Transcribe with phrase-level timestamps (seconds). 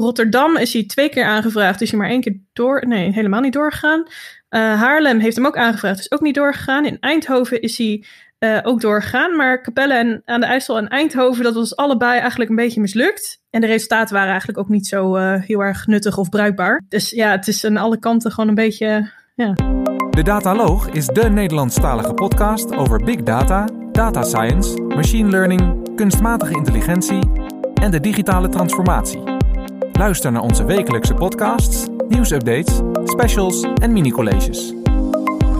[0.00, 2.84] Rotterdam is hij twee keer aangevraagd, is hij maar één keer door.
[2.86, 4.00] Nee, helemaal niet doorgegaan.
[4.00, 6.86] Uh, Haarlem heeft hem ook aangevraagd, is ook niet doorgegaan.
[6.86, 8.04] In Eindhoven is hij
[8.38, 9.36] uh, ook doorgegaan.
[9.36, 13.40] Maar Capelle en, aan de IJssel en Eindhoven, dat was allebei eigenlijk een beetje mislukt.
[13.50, 16.82] En de resultaten waren eigenlijk ook niet zo uh, heel erg nuttig of bruikbaar.
[16.88, 19.10] Dus ja, het is aan alle kanten gewoon een beetje.
[19.34, 19.52] Ja.
[20.10, 27.30] De Dataloog is de Nederlandstalige podcast over big data, data science, machine learning, kunstmatige intelligentie
[27.74, 29.37] en de digitale transformatie.
[29.98, 34.74] Luister naar onze wekelijkse podcasts, nieuwsupdates, specials en mini-colleges.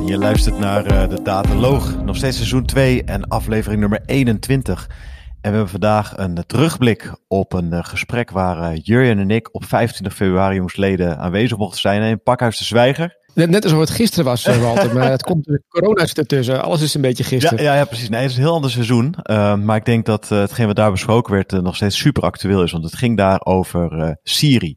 [0.07, 4.87] Je luistert naar uh, de Dataloog, nog steeds seizoen 2 en aflevering nummer 21.
[4.87, 4.95] En
[5.41, 9.65] we hebben vandaag een terugblik op een uh, gesprek waar uh, Jurjen en ik op
[9.65, 13.17] 25 februari moesleden aanwezig mochten zijn in Pakhuis de Zwijger.
[13.39, 16.63] Net, net alsof het gisteren was, Walter, maar het komt de corona ertussen.
[16.63, 17.65] Alles is een beetje gisteren.
[17.65, 18.09] Ja, ja, ja precies.
[18.09, 19.15] Nee, het is een heel ander seizoen.
[19.23, 22.23] Uh, maar ik denk dat uh, hetgeen wat daar besproken werd uh, nog steeds super
[22.23, 22.73] actueel is.
[22.73, 24.77] Want het ging daar over Siri.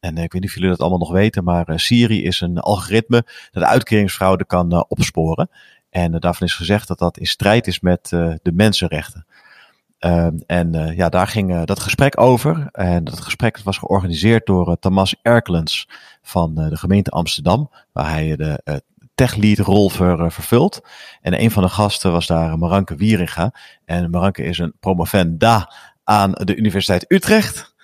[0.00, 3.24] En ik weet niet of jullie dat allemaal nog weten, maar Siri is een algoritme
[3.50, 5.50] dat uitkeringsfraude kan opsporen.
[5.90, 8.08] En daarvan is gezegd dat dat in strijd is met
[8.42, 9.26] de mensenrechten.
[10.06, 12.68] Uh, en uh, ja, daar ging uh, dat gesprek over.
[12.72, 15.88] En dat gesprek was georganiseerd door Thomas Erkelens
[16.22, 18.82] van de gemeente Amsterdam, waar hij de
[19.14, 20.80] tech-lead rol ver, vervult.
[21.20, 23.54] En een van de gasten was daar Maranke Wieringa.
[23.84, 25.72] En Maranke is een promovenda
[26.04, 27.74] aan de Universiteit Utrecht.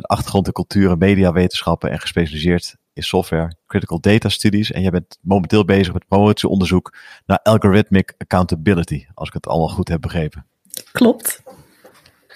[0.00, 4.72] achtergrond in cultuur en mediawetenschappen en gespecialiseerd in software, critical data studies.
[4.72, 6.94] En jij bent momenteel bezig met promotieonderzoek
[7.26, 10.46] naar algorithmic accountability, als ik het allemaal goed heb begrepen.
[10.92, 11.42] Klopt.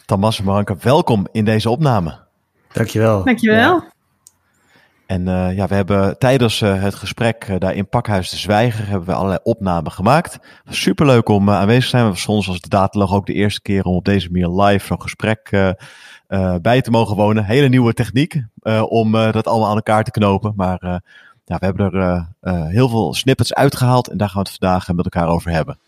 [0.06, 2.18] Thomas en Maranka, welkom in deze opname.
[2.72, 3.24] Dankjewel.
[3.24, 3.58] Dankjewel.
[3.58, 3.92] Ja.
[5.10, 8.86] En uh, ja, we hebben tijdens uh, het gesprek uh, daar in Pakhuis de Zwijger
[8.86, 10.38] hebben we allerlei opnamen gemaakt.
[10.64, 12.04] Superleuk om aanwezig te zijn.
[12.04, 15.50] We was de datalog ook de eerste keer om op deze manier live zo'n gesprek
[16.62, 17.44] bij te mogen wonen.
[17.44, 18.42] Hele nieuwe techniek
[18.88, 20.52] om dat allemaal aan elkaar te knopen.
[20.56, 20.78] Maar
[21.44, 22.26] ja, we hebben er
[22.68, 25.78] heel veel snippets uitgehaald en daar gaan we het vandaag met elkaar over hebben.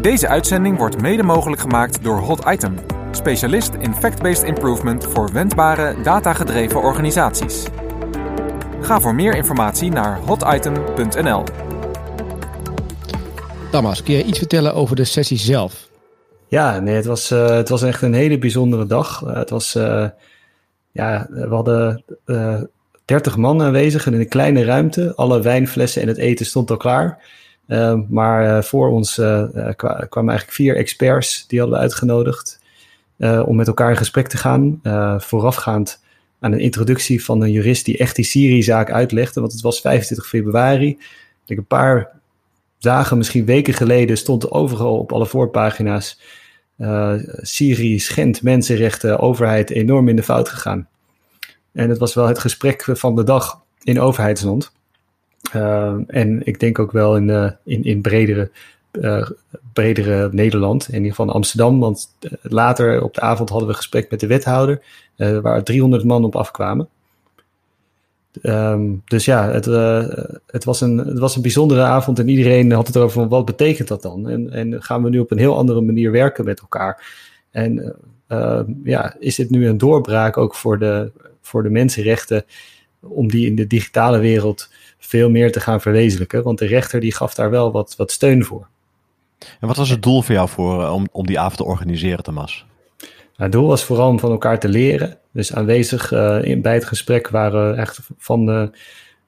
[0.00, 2.74] Deze uitzending wordt mede mogelijk gemaakt door Hot Item,
[3.14, 7.64] specialist in fact-based improvement voor wendbare, datagedreven organisaties.
[8.80, 11.44] Ga voor meer informatie naar hotitem.nl.
[13.70, 15.88] Thomas, kun je iets vertellen over de sessie zelf?
[16.48, 19.22] Ja, nee, het was, uh, het was echt een hele bijzondere dag.
[19.22, 20.08] Uh, het was, uh,
[20.92, 22.04] ja, we hadden
[23.04, 25.12] 30 man aanwezig in een kleine ruimte.
[25.14, 27.22] Alle wijnflessen en het eten stond al klaar.
[27.68, 29.44] Uh, maar uh, voor ons uh,
[29.74, 32.60] kwamen eigenlijk vier experts die hadden we uitgenodigd
[33.46, 34.80] om met elkaar in gesprek te gaan.
[35.22, 36.02] voorafgaand
[36.40, 39.40] aan een introductie van een jurist die echt die Siri-zaak uitlegde.
[39.40, 40.98] Want het was 25 februari.
[41.46, 42.10] Een paar
[42.78, 46.20] dagen, misschien weken geleden, stond er overal op alle voorpagina's.
[47.40, 50.88] Siri schendt mensenrechten, overheid enorm in de fout gegaan.
[51.72, 54.72] En het was wel het gesprek van de dag in overheidsland.
[55.56, 58.50] Uh, en ik denk ook wel in, uh, in, in bredere,
[59.00, 59.28] uh,
[59.72, 61.80] bredere Nederland, in ieder geval Amsterdam.
[61.80, 62.08] Want
[62.42, 64.82] later op de avond hadden we een gesprek met de wethouder,
[65.16, 66.88] waar 300 man op afkwamen.
[68.42, 69.64] Um, dus ja, het,
[70.46, 73.88] het, was een, het was een bijzondere avond en iedereen had het erover wat betekent
[73.88, 74.28] dat dan?
[74.28, 77.06] En, en gaan we nu op een heel andere manier werken met elkaar?
[77.50, 77.96] En
[78.84, 82.44] ja, is dit nu een doorbraak ook voor de, voor de mensenrechten
[83.00, 84.68] om die in de digitale wereld
[84.98, 86.42] veel meer te gaan verwezenlijken.
[86.42, 88.68] Want de rechter die gaf daar wel wat, wat steun voor.
[89.38, 92.24] En wat was het doel voor jou voor, eh, om, om die avond te organiseren,
[92.24, 92.66] Thomas?
[93.36, 95.18] het doel was vooral om van elkaar te leren.
[95.32, 96.12] Dus aanwezig
[96.42, 98.70] in, bij het gesprek waren echt van de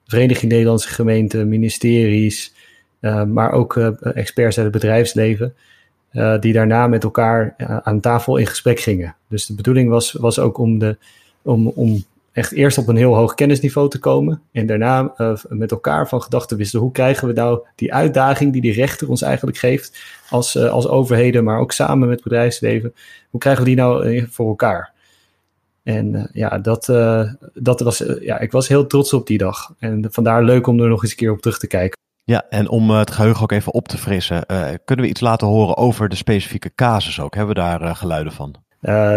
[0.05, 2.53] Vereniging Nederlandse Gemeenten, ministeries,
[3.01, 3.77] uh, maar ook
[4.13, 5.55] experts uit het bedrijfsleven.
[6.39, 7.53] die daarna met elkaar
[7.83, 9.15] aan tafel in gesprek gingen.
[9.29, 10.97] Dus de bedoeling was, was ook om, de,
[11.41, 12.03] om, om
[12.37, 14.41] echt eerst op een heel hoog kennisniveau te komen.
[14.51, 16.83] En daarna uh, met elkaar van gedachten wisselen.
[16.83, 19.99] Hoe krijgen we nou die uitdaging die die rechter ons eigenlijk geeft
[20.29, 22.93] als, uh, als overheden, maar ook samen met bedrijfsleven.
[23.29, 24.93] Hoe krijgen we die nou uh, voor elkaar?
[25.83, 26.85] En ja, dat,
[27.53, 29.73] dat was, ja, ik was heel trots op die dag.
[29.79, 31.99] En vandaar leuk om er nog eens een keer op terug te kijken.
[32.23, 34.45] Ja, en om het geheugen ook even op te frissen,
[34.85, 37.35] kunnen we iets laten horen over de specifieke casus ook?
[37.35, 38.55] Hebben we daar geluiden van?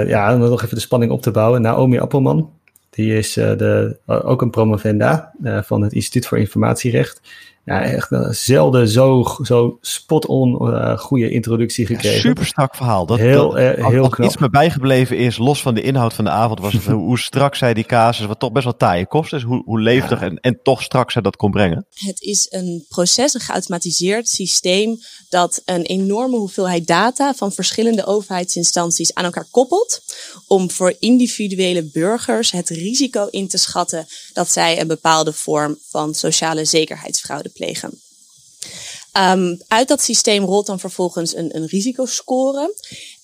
[0.06, 1.62] ja, om nog even de spanning op te bouwen.
[1.62, 2.50] Naomi Appelman,
[2.90, 7.20] die is uh, de, ook een promovenda uh, van het Instituut voor Informatierecht.
[7.64, 12.16] Ja, echt een zelden zo, zo spot-on uh, goede introductie gekregen.
[12.16, 13.06] Ja, super strak verhaal.
[13.06, 14.28] Dat, heel, dat, uh, heel wat knap.
[14.28, 17.54] iets me bijgebleven is, los van de inhoud van de avond, was het hoe strak
[17.54, 20.26] zij die casus, wat toch best wel taaie kost is, hoe, hoe levendig ja.
[20.26, 21.86] en, en toch strak zij dat kon brengen.
[21.94, 24.98] Het is een proces, een geautomatiseerd systeem
[25.28, 30.00] dat een enorme hoeveelheid data van verschillende overheidsinstanties aan elkaar koppelt.
[30.46, 36.14] Om voor individuele burgers het risico in te schatten dat zij een bepaalde vorm van
[36.14, 38.00] sociale zekerheidsfraude plegen.
[39.18, 42.74] Um, uit dat systeem rolt dan vervolgens een, een risicoscore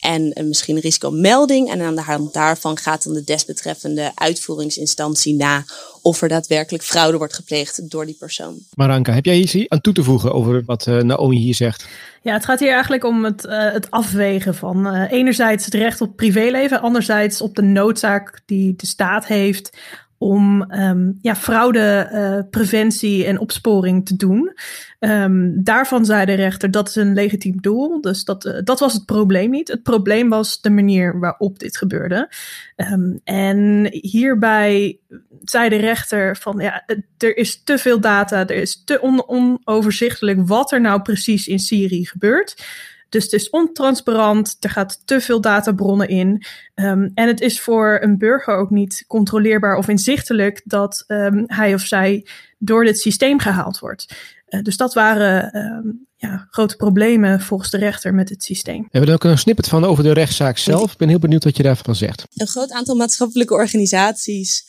[0.01, 1.71] en een, misschien een risicomelding.
[1.71, 5.65] En aan de hand daarvan gaat dan de desbetreffende uitvoeringsinstantie na
[6.03, 8.59] of er daadwerkelijk fraude wordt gepleegd door die persoon.
[8.75, 11.87] Maranka, heb jij iets aan toe te voegen over wat uh, Naomi hier zegt?
[12.23, 16.01] Ja, het gaat hier eigenlijk om het, uh, het afwegen van uh, enerzijds het recht
[16.01, 19.77] op privéleven, anderzijds op de noodzaak die de staat heeft
[20.19, 24.53] om um, ja, fraudepreventie uh, en opsporing te doen.
[25.01, 28.01] Um, daarvan zei de rechter dat is een legitiem doel.
[28.01, 29.69] Dus dat, uh, dat was het probleem niet.
[29.69, 32.33] Het probleem was de manier waarop dit gebeurde.
[32.77, 34.99] Um, en hierbij
[35.45, 36.85] zei de rechter van ja,
[37.19, 41.59] er is te veel data, er is te on onoverzichtelijk wat er nou precies in
[41.59, 42.65] Syrië gebeurt.
[43.09, 46.45] Dus het is ontransparant, er gaat te veel databronnen in.
[46.75, 51.75] Um, en het is voor een burger ook niet controleerbaar of inzichtelijk dat um, hij
[51.75, 52.27] of zij
[52.59, 54.15] door dit systeem gehaald wordt.
[54.49, 58.83] Uh, dus dat waren um, ja, grote problemen volgens de rechter met het systeem.
[58.83, 60.93] We hebben er ook een snippet van over de rechtszaak zelf.
[60.93, 62.25] Ik ben heel benieuwd wat je daarvan zegt.
[62.35, 64.65] Een groot aantal maatschappelijke organisaties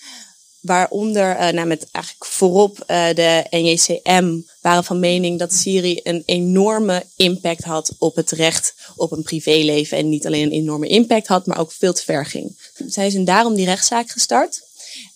[0.62, 6.24] Waaronder, uh, nou met eigenlijk voorop uh, de NJCM, waren van mening dat Syrië een
[6.26, 9.98] enorme impact had op het recht op een privéleven.
[9.98, 12.72] En niet alleen een enorme impact had, maar ook veel te ver ging.
[12.88, 14.67] Zij zijn daarom die rechtszaak gestart.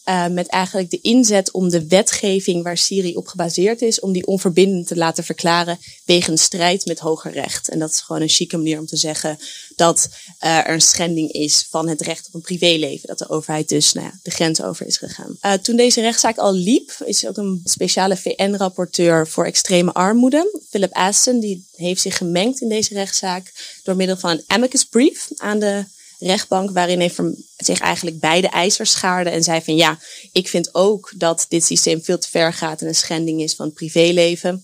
[0.05, 4.25] Uh, met eigenlijk de inzet om de wetgeving waar Syrië op gebaseerd is, om die
[4.25, 7.69] onverbindend te laten verklaren wegens strijd met hoger recht.
[7.69, 9.39] En dat is gewoon een chique manier om te zeggen
[9.75, 10.09] dat
[10.43, 13.07] uh, er een schending is van het recht op een privéleven.
[13.07, 15.37] Dat de overheid dus nou ja, de grens over is gegaan.
[15.41, 20.93] Uh, toen deze rechtszaak al liep, is ook een speciale VN-rapporteur voor extreme armoede, Philip
[20.93, 23.51] Aston, die heeft zich gemengd in deze rechtszaak
[23.83, 25.85] door middel van een amicus brief aan de
[26.21, 27.13] rechtbank, waarin hij
[27.57, 29.99] zich eigenlijk beide eisers schaarde en zei van ja,
[30.31, 33.65] ik vind ook dat dit systeem veel te ver gaat en een schending is van
[33.65, 34.63] het privéleven.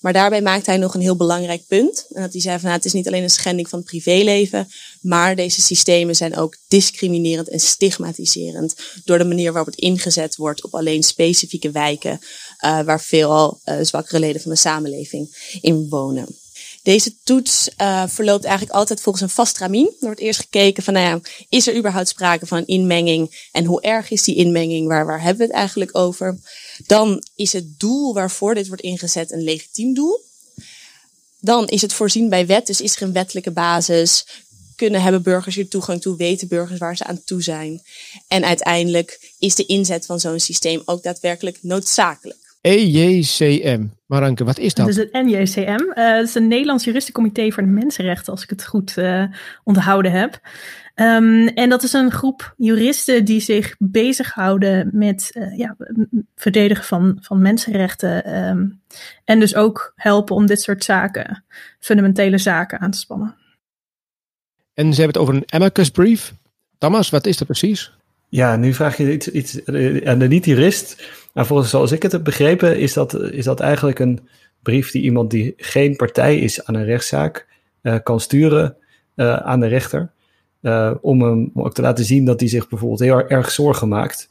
[0.00, 2.06] Maar daarbij maakte hij nog een heel belangrijk punt.
[2.12, 4.68] En dat hij zei van nou, het is niet alleen een schending van het privéleven,
[5.00, 10.64] maar deze systemen zijn ook discriminerend en stigmatiserend door de manier waarop het ingezet wordt
[10.64, 12.18] op alleen specifieke wijken
[12.64, 16.41] uh, waar veelal uh, zwakkere leden van de samenleving in wonen.
[16.82, 19.86] Deze toets uh, verloopt eigenlijk altijd volgens een vast ramien.
[19.86, 23.48] Er wordt eerst gekeken van, nou ja, is er überhaupt sprake van inmenging?
[23.52, 24.86] En hoe erg is die inmenging?
[24.86, 26.38] Waar, waar hebben we het eigenlijk over?
[26.86, 30.20] Dan is het doel waarvoor dit wordt ingezet een legitiem doel.
[31.40, 34.26] Dan is het voorzien bij wet, dus is er een wettelijke basis?
[34.76, 36.16] Kunnen hebben burgers hier toegang toe?
[36.16, 37.82] Weten burgers waar ze aan toe zijn?
[38.28, 42.41] En uiteindelijk is de inzet van zo'n systeem ook daadwerkelijk noodzakelijk.
[42.62, 43.86] EJCM.
[44.06, 44.86] Maranke, wat is dat?
[44.86, 45.80] Dus het NJCM.
[45.94, 49.24] Uh, het is een Nederlands juristencomité voor de mensenrechten, als ik het goed uh,
[49.64, 50.40] onthouden heb.
[50.94, 55.76] Um, en dat is een groep juristen die zich bezighouden met uh, ja,
[56.36, 58.36] verdedigen van, van mensenrechten.
[58.48, 58.80] Um,
[59.24, 61.44] en dus ook helpen om dit soort zaken,
[61.78, 63.34] fundamentele zaken aan te spannen.
[64.74, 66.34] En ze hebben het over een amicus brief.
[66.78, 67.92] Thomas, wat is dat precies?
[68.32, 69.66] Ja, nu vraag je iets, iets
[70.04, 71.10] aan de niet-jurist.
[71.32, 74.20] Maar volgens zoals ik het heb begrepen, is dat, is dat eigenlijk een
[74.62, 77.46] brief die iemand die geen partij is aan een rechtszaak
[77.82, 78.76] uh, kan sturen
[79.16, 80.10] uh, aan de rechter.
[81.00, 84.28] Om hem ook te laten zien dat hij zich bijvoorbeeld heel erg zorgen maakt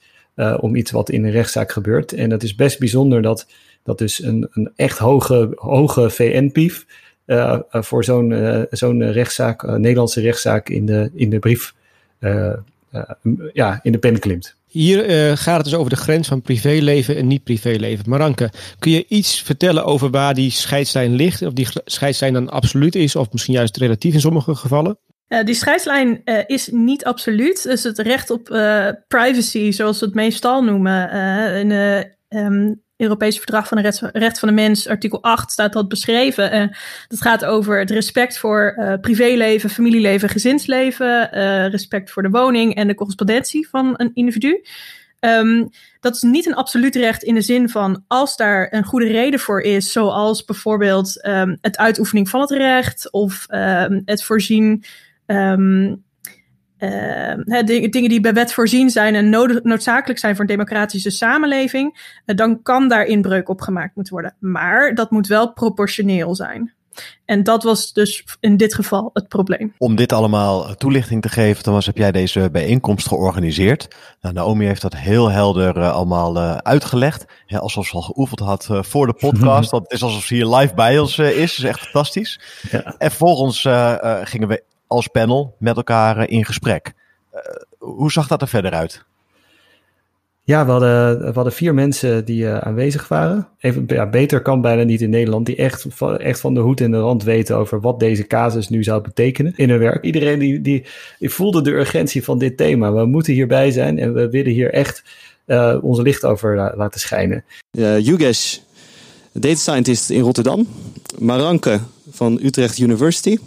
[0.59, 2.13] om iets wat in een rechtszaak gebeurt.
[2.13, 3.47] En het is best bijzonder dat,
[3.83, 6.85] dat dus een, een echt hoge, hoge VN-pief
[7.71, 11.73] voor zo'n zo'n rechtszaak, Nederlandse rechtszaak in de, in de brief
[13.53, 14.55] ja, in de pen klimt.
[14.67, 18.09] Hier uh, gaat het dus over de grens van privéleven en niet privéleven.
[18.09, 21.41] Maranke, kun je iets vertellen over waar die scheidslijn ligt?
[21.41, 24.97] Of die scheidslijn dan absoluut is, of misschien juist relatief in sommige gevallen?
[25.27, 27.63] Uh, die scheidslijn uh, is niet absoluut.
[27.63, 31.11] Dus het recht op uh, privacy, zoals we het meestal noemen,
[31.55, 35.87] in de um, Europese Verdrag van de Recht, van de Mens, artikel 8, staat dat
[35.87, 36.55] beschreven.
[36.55, 36.67] Uh,
[37.07, 42.75] dat gaat over het respect voor uh, privéleven, familieleven, gezinsleven, uh, respect voor de woning
[42.75, 44.63] en de correspondentie van een individu.
[45.19, 49.07] Um, dat is niet een absoluut recht in de zin van als daar een goede
[49.07, 54.83] reden voor is, zoals bijvoorbeeld um, het uitoefening van het recht of um, het voorzien
[57.45, 59.29] hè, dingen die bij wet voorzien zijn en
[59.63, 64.35] noodzakelijk zijn voor een democratische samenleving, dan kan daar inbreuk op gemaakt moeten worden.
[64.39, 66.73] Maar dat moet wel proportioneel zijn.
[67.25, 69.73] En dat was dus in dit geval het probleem.
[69.77, 73.87] Om dit allemaal toelichting te geven, Thomas, heb jij deze bijeenkomst georganiseerd.
[74.21, 77.25] Nou, Naomi heeft dat heel helder uh, allemaal uh, uitgelegd.
[77.45, 79.71] Ja, alsof ze al geoefend had uh, voor de podcast.
[79.71, 81.55] Want het is alsof ze hier live bij ons is.
[81.55, 82.39] Dat is echt fantastisch.
[82.71, 82.95] Ja.
[82.97, 83.61] En vervolgens
[84.23, 86.93] gingen we als panel met elkaar in gesprek.
[87.77, 89.05] hoe zag dat er verder uit?
[90.43, 93.47] Ja, we hadden, we hadden vier mensen die uh, aanwezig waren.
[93.59, 96.91] Even, ja, beter kan bijna niet in Nederland, die echt, echt van de hoed en
[96.91, 100.03] de rand weten over wat deze casus nu zou betekenen in hun werk.
[100.03, 100.85] Iedereen die, die,
[101.19, 102.93] die voelde de urgentie van dit thema.
[102.93, 105.03] We moeten hierbij zijn en we willen hier echt
[105.45, 107.43] uh, onze licht over la laten schijnen.
[107.71, 108.57] Uh, Yugesh,
[109.33, 110.67] data scientist in Rotterdam.
[111.19, 111.79] Maranke
[112.09, 113.37] van Utrecht University.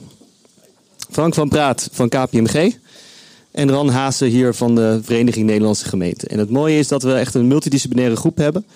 [1.14, 2.73] Frank van Praat van KPMG.
[3.52, 6.28] En Ran Haase hier van de Vereniging Nederlandse Gemeenten.
[6.28, 8.66] En het mooie is dat we echt een multidisciplinaire groep hebben.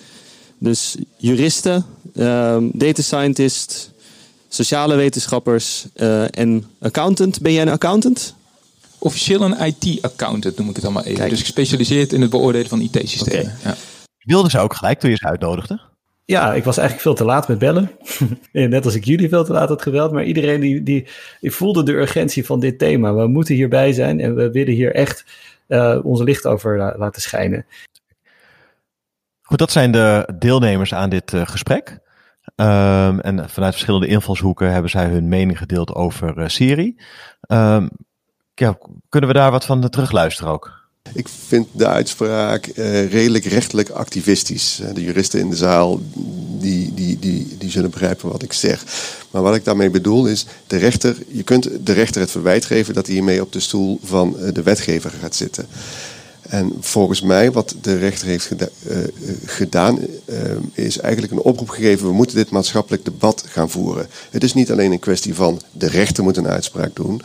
[0.57, 3.91] Dus juristen, um, data scientist,
[4.49, 7.41] sociale wetenschappers uh, en accountant.
[7.41, 8.35] Ben jij een accountant?
[8.97, 11.17] Officieel een IT-accountant noem ik het allemaal even.
[11.17, 11.29] Kijk.
[11.29, 13.53] Dus gespecialiseerd in het beoordelen van IT-systemen.
[13.59, 13.71] Okay.
[13.71, 13.77] Ja.
[14.17, 15.79] Wilde ze ook gelijk toen je ze uitnodigde?
[16.29, 17.91] Ja, ik was eigenlijk veel te laat met bellen.
[18.51, 20.11] Net als ik jullie veel te laat had geweld.
[20.11, 21.07] Maar iedereen die, die,
[21.39, 23.13] die voelde de urgentie van dit thema.
[23.13, 25.25] We moeten hierbij zijn en we willen hier echt
[25.67, 27.65] uh, onze licht over laten schijnen.
[29.41, 31.99] Goed, dat zijn de deelnemers aan dit uh, gesprek.
[32.55, 36.95] Um, en vanuit verschillende invalshoeken hebben zij hun mening gedeeld over uh, Siri.
[38.53, 38.77] Ja,
[39.09, 40.78] kunnen we daar wat van terugluisteren ook?
[41.13, 44.81] Ik vind de uitspraak uh, redelijk rechtelijk activistisch.
[44.93, 45.99] De juristen in de zaal
[46.59, 48.83] die, die, die, die zullen begrijpen wat ik zeg.
[49.31, 52.93] Maar wat ik daarmee bedoel is, de rechter, je kunt de rechter het verwijt geven
[52.93, 55.67] dat hij hiermee op de stoel van de wetgever gaat zitten.
[56.41, 58.69] En volgens mij, wat de rechter heeft geda
[59.45, 59.99] gedaan,
[60.73, 64.07] is eigenlijk een oproep gegeven: we moeten dit maatschappelijk debat gaan voeren.
[64.29, 67.21] Het is niet alleen een kwestie van de rechter moet een uitspraak doen.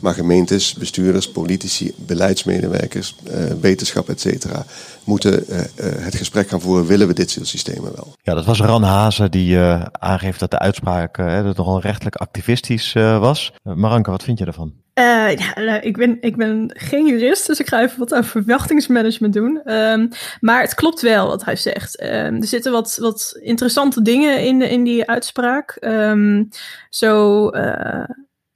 [0.00, 4.64] Maar gemeentes, bestuurders, politici, beleidsmedewerkers, uh, wetenschap, et cetera,
[5.04, 6.86] moeten uh, uh, het gesprek gaan voeren.
[6.86, 8.12] Willen we dit soort systemen wel?
[8.22, 9.58] Ja, dat was Ran Hazen die
[9.92, 13.52] aangeeft dat de uitspraak dat nogal rechtelijk activistisch was.
[13.62, 14.72] Maranke, wat vind je ervan?
[15.36, 19.34] ja, nou, ik, ben, ik ben geen jurist, dus ik ga even wat aan verwachtingsmanagement
[19.34, 19.72] doen.
[19.72, 20.08] Um,
[20.40, 22.02] maar het klopt wel wat hij zegt.
[22.02, 22.08] Um,
[22.40, 25.76] er zitten wat, wat interessante dingen in, in die uitspraak.
[25.80, 26.48] Um,
[26.90, 27.48] zo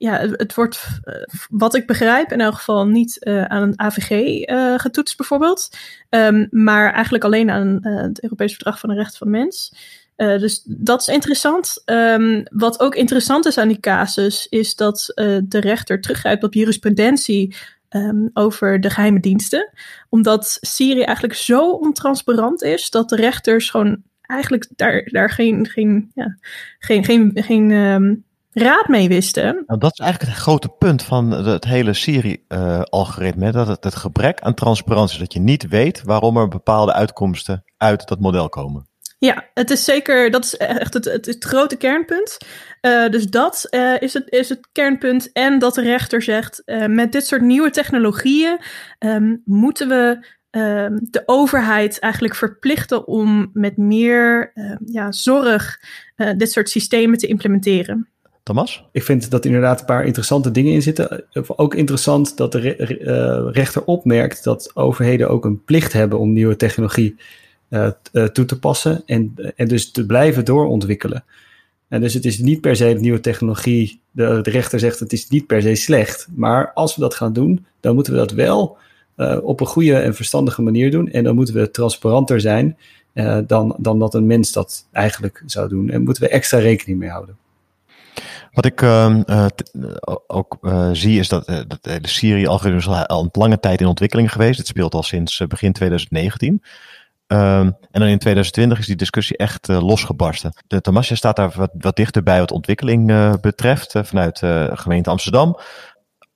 [0.03, 1.15] ja, het, wordt, uh,
[1.51, 5.69] wat ik begrijp, in elk geval niet uh, aan een AVG eh, getoetst bijvoorbeeld.
[6.11, 9.75] Um, maar eigenlijk alleen aan het Europees Verdrag van de Rechten van de Mens.
[10.17, 11.83] dus dat is interessant.
[11.85, 15.13] Um, wat ook interessant is aan die casus, is dat
[15.45, 17.55] de rechter teruggrijpt op jurisprudentie
[17.91, 19.73] um, over de geheime diensten.
[20.09, 26.11] Omdat Syrië eigenlijk zo ontransparant is, dat de rechters gewoon eigenlijk daar, daar geen, geen,
[26.15, 26.37] ja,
[26.79, 27.71] geen, geen, geen
[28.53, 29.63] raad mee wisten.
[29.67, 33.53] Nou, dat is eigenlijk het grote punt van het hele Siri-algoritme.
[33.53, 38.09] dat het, het gebrek aan transparantie, dat je niet weet waarom er bepaalde uitkomsten uit
[38.09, 38.87] dat model komen.
[39.19, 42.39] Ja, het is zeker, dat is echt het, het, het grote kernpunt.
[42.81, 45.33] Uh, dus dat uh, is, het, is het kernpunt.
[45.33, 48.61] En dat de rechter zegt, met dit soort nieuwe technologieën
[48.99, 54.53] um, moeten we um, de overheid eigenlijk verplichten om met meer
[54.85, 55.81] ja, zorg
[56.37, 58.12] dit soort systemen te implementeren.
[58.93, 61.25] Ik vind dat inderdaad een paar interessante dingen in zitten.
[61.47, 66.57] Ook interessant dat de uh, rechter opmerkt dat overheden ook een plicht hebben om nieuwe
[66.57, 67.17] technologie
[67.69, 67.89] uh,
[68.33, 71.25] toe te passen en, en dus te blijven doorontwikkelen.
[71.89, 75.47] En dus het is niet per se nieuwe technologie, de, rechter zegt het is niet
[75.47, 76.29] per se slecht.
[76.35, 78.77] Maar als we dat gaan doen, dan moeten we dat wel
[79.43, 81.11] op een goede en verstandige manier doen.
[81.11, 82.77] En dan moeten we transparanter zijn
[83.47, 85.91] dan, dan dat een mens dat eigenlijk zou doen.
[85.91, 87.37] En moeten we extra rekening mee houden.
[88.53, 89.17] Wat ik uh,
[90.27, 94.59] ook uh, zie is dat, dat de Siri-algoritme al een lange tijd in ontwikkeling geweest.
[94.59, 96.51] Het speelt al sinds begin 2019.
[96.53, 100.53] Um, ehm, en dan in 2020 is die discussie echt losgebarsten.
[100.67, 103.07] De staat daar wat, wat dichter bij wat ontwikkeling
[103.41, 105.59] betreft vanuit de gemeente Amsterdam.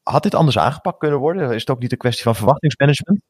[0.02, 1.52] Had dit anders aangepakt kunnen worden?
[1.52, 3.20] Is het ook niet een kwestie van verwachtingsmanagement?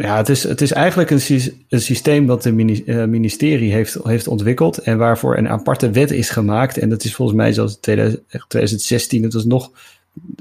[0.00, 1.20] Ja, het is, het is eigenlijk een,
[1.68, 2.54] een systeem dat het
[2.86, 6.78] eh, ministerie heeft, heeft ontwikkeld en waarvoor een aparte wet is gemaakt.
[6.78, 9.70] En dat is volgens mij zoals 2016, het was nog,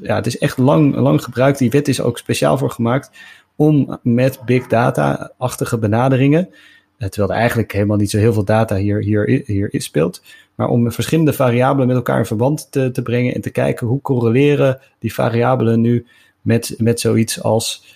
[0.01, 1.59] ja, het is echt lang, lang gebruikt.
[1.59, 3.11] Die wet is ook speciaal voor gemaakt
[3.55, 6.49] om met big data-achtige benaderingen,
[6.97, 10.21] eh, terwijl er eigenlijk helemaal niet zo heel veel data hier, hier, hier speelt,
[10.55, 14.01] maar om verschillende variabelen met elkaar in verband te, te brengen en te kijken hoe
[14.01, 16.05] correleren die variabelen nu
[16.41, 17.95] met, met zoiets als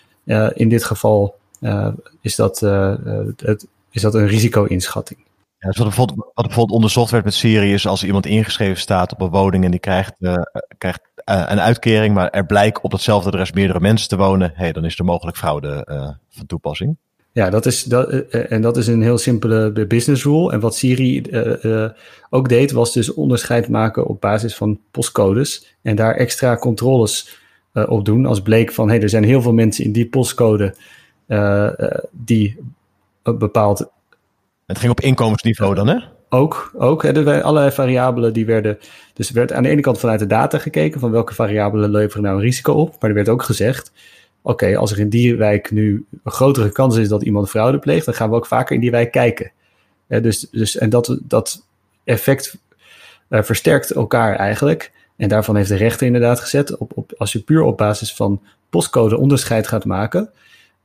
[0.54, 1.40] in dit geval
[2.22, 5.20] is, dat, het, is dat een risico-inschatting.
[5.58, 9.12] Ja, dus wat, bijvoorbeeld, wat bijvoorbeeld onderzocht werd met Syrië is als iemand ingeschreven staat
[9.12, 10.14] op een woning en die krijgt,
[10.78, 14.86] krijgt een uitkering, maar er blijkt op datzelfde adres meerdere mensen te wonen, hey, dan
[14.86, 15.86] is er mogelijk fraude
[16.30, 16.98] van toepassing.
[17.34, 20.52] Ja, dat is, dat, eh, eh, en dat is een heel simpele business rule.
[20.52, 21.90] En wat Siri uh,
[22.30, 25.76] ook deed, was dus onderscheid maken op basis van postcodes.
[25.82, 27.40] En daar extra controles
[27.74, 28.26] uh, op doen.
[28.26, 30.76] Als bleek van, hé, hey, er zijn heel veel mensen in die postcode
[32.12, 32.58] die
[33.24, 33.90] bepaald...
[34.66, 35.98] Het ging op inkomensniveau dan, hè?
[36.30, 37.04] Ook, ook.
[37.04, 38.78] Er allerlei variabelen die werden...
[39.14, 41.00] Dus er werd aan de ene kant vanuit de data gekeken...
[41.00, 42.96] van welke variabelen leveren nou een risico op.
[43.00, 43.92] Maar er werd ook gezegd
[44.42, 48.06] oké, als er in die wijk nu een grotere kans is dat iemand fraude pleegt,
[48.06, 49.52] dan gaan we ook vaker in die wijk kijken.
[50.08, 51.66] dus, dus, en dat, dat
[52.04, 52.58] effect
[53.30, 54.92] uh, versterkt elkaar eigenlijk.
[55.18, 58.42] En daarvan heeft de rechter inderdaad gezet, op, op, als je puur op basis van
[58.70, 60.30] postcode onderscheid gaat maken,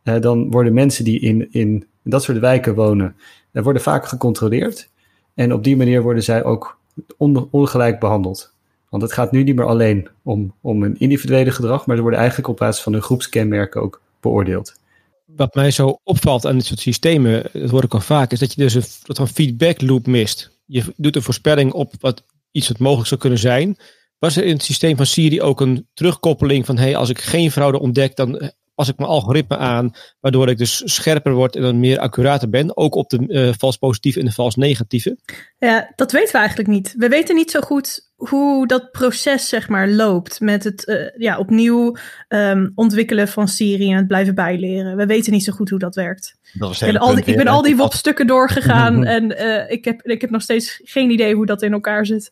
[0.09, 3.17] uh, dan worden mensen die in, in dat soort wijken wonen,
[3.53, 4.91] uh, worden vaker gecontroleerd.
[5.35, 6.79] En op die manier worden zij ook
[7.17, 8.55] on, ongelijk behandeld.
[8.89, 12.21] Want het gaat nu niet meer alleen om, om een individuele gedrag, maar ze worden
[12.21, 14.79] eigenlijk op basis van hun groepskenmerken ook beoordeeld.
[15.25, 18.55] Wat mij zo opvalt aan dit soort systemen, dat hoor ik al vaak, is dat
[18.55, 20.51] je dus een, dat een feedback loop mist.
[20.67, 23.77] Je doet een voorspelling op wat iets wat mogelijk zou kunnen zijn.
[24.19, 27.51] Was er in het systeem van Siri ook een terugkoppeling van hey, als ik geen
[27.51, 29.91] fraude ontdek, dan pas ik mijn algoritme aan,
[30.21, 33.77] waardoor ik dus scherper word en dan meer accurater ben, ook op de uh, vals
[33.77, 35.19] positieve en de vals negatieve?
[35.59, 36.95] Ja, dat weten we eigenlijk niet.
[36.97, 41.39] We weten niet zo goed hoe dat proces zeg maar loopt met het uh, ja,
[41.39, 41.97] opnieuw
[42.29, 44.97] um, ontwikkelen van Siri en het blijven bijleren.
[44.97, 46.37] We weten niet zo goed hoe dat werkt.
[46.53, 49.85] Dat was ik, ben al die, ik ben al die WOP-stukken doorgegaan en uh, ik,
[49.85, 52.31] heb, ik heb nog steeds geen idee hoe dat in elkaar zit.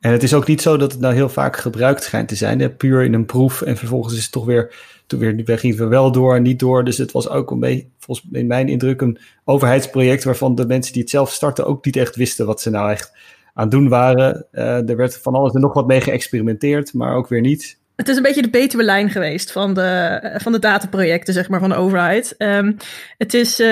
[0.00, 2.60] En het is ook niet zo dat het nou heel vaak gebruikt schijnt te zijn.
[2.60, 2.70] Hè?
[2.70, 4.74] Puur in een proef en vervolgens is het toch weer
[5.06, 6.84] toen weer, we gingen we wel door en niet door.
[6.84, 10.92] Dus het was ook een beetje, volgens in mijn indruk, een overheidsproject waarvan de mensen
[10.92, 13.12] die het zelf starten ook niet echt wisten wat ze nou echt
[13.54, 14.46] aan het doen waren.
[14.52, 17.78] Uh, er werd van alles en nog wat mee geëxperimenteerd, maar ook weer niet.
[17.96, 21.60] Het is een beetje de betere lijn geweest van de, van de dataprojecten, zeg maar,
[21.60, 22.34] van de overheid.
[22.38, 22.76] Um,
[23.18, 23.66] het is uh,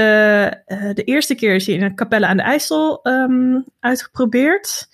[0.94, 4.88] de eerste keer is in een Capelle aan de IJssel um, uitgeprobeerd.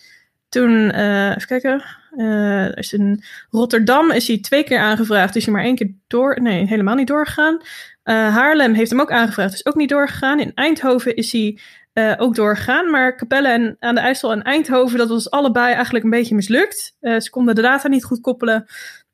[0.54, 1.84] Toen, uh, even kijken,
[2.16, 6.40] uh, is in Rotterdam is hij twee keer aangevraagd, is hij maar één keer door,
[6.42, 7.54] nee, helemaal niet doorgegaan.
[7.54, 7.64] Uh,
[8.34, 10.40] Haarlem heeft hem ook aangevraagd, is ook niet doorgegaan.
[10.40, 11.58] In Eindhoven is hij
[12.16, 16.11] ook doorgegaan, maar Capelle en, aan de IJssel en Eindhoven, dat was allebei eigenlijk een
[16.11, 16.96] beetje mislukt.
[17.00, 18.66] ze konden de data niet goed koppelen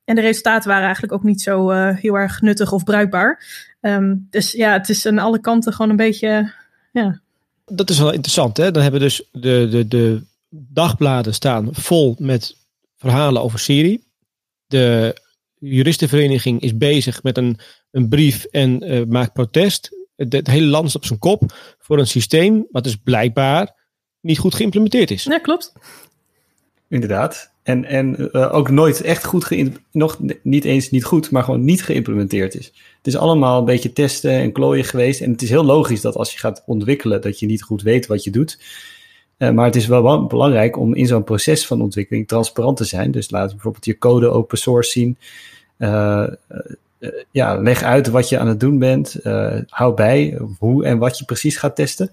[0.05, 3.45] en de resultaten waren eigenlijk ook niet zo heel erg nuttig of bruikbaar.
[3.81, 6.53] Um, dus ja, het is aan alle kanten gewoon een beetje,
[6.93, 7.21] ja.
[7.65, 8.71] Dat is wel interessant, hè?
[8.71, 12.57] Dan hebben we dus de, de, de dagbladen staan vol met
[12.97, 14.03] verhalen over Syrië.
[14.67, 15.17] De
[15.55, 17.59] juristenvereniging is bezig met een,
[17.91, 19.97] een brief en uh, maakt protest.
[20.17, 23.79] Het, het, hele land is op zijn kop voor een systeem wat dus blijkbaar
[24.21, 25.25] niet goed geïmplementeerd is.
[25.25, 25.73] Ja, klopt.
[26.89, 27.53] Inderdaad.
[27.63, 29.51] En, en uh, ook nooit echt goed,
[29.93, 32.67] nog niet eens niet goed, maar gewoon niet geïmplementeerd is.
[32.97, 35.21] Het is allemaal een beetje testen en klooien geweest.
[35.21, 38.07] En het is heel logisch dat als je gaat ontwikkelen, dat je niet goed weet
[38.07, 38.59] wat je doet.
[39.41, 43.11] Uh, maar het is wel belangrijk om in zo'n proces van ontwikkeling transparant te zijn.
[43.11, 45.17] Dus laat bijvoorbeeld je code open source zien.
[45.79, 46.27] Uh,
[47.01, 49.17] uh, ja, leg uit wat je aan het doen bent.
[49.69, 52.11] hou bij hoe en wat je precies gaat testen.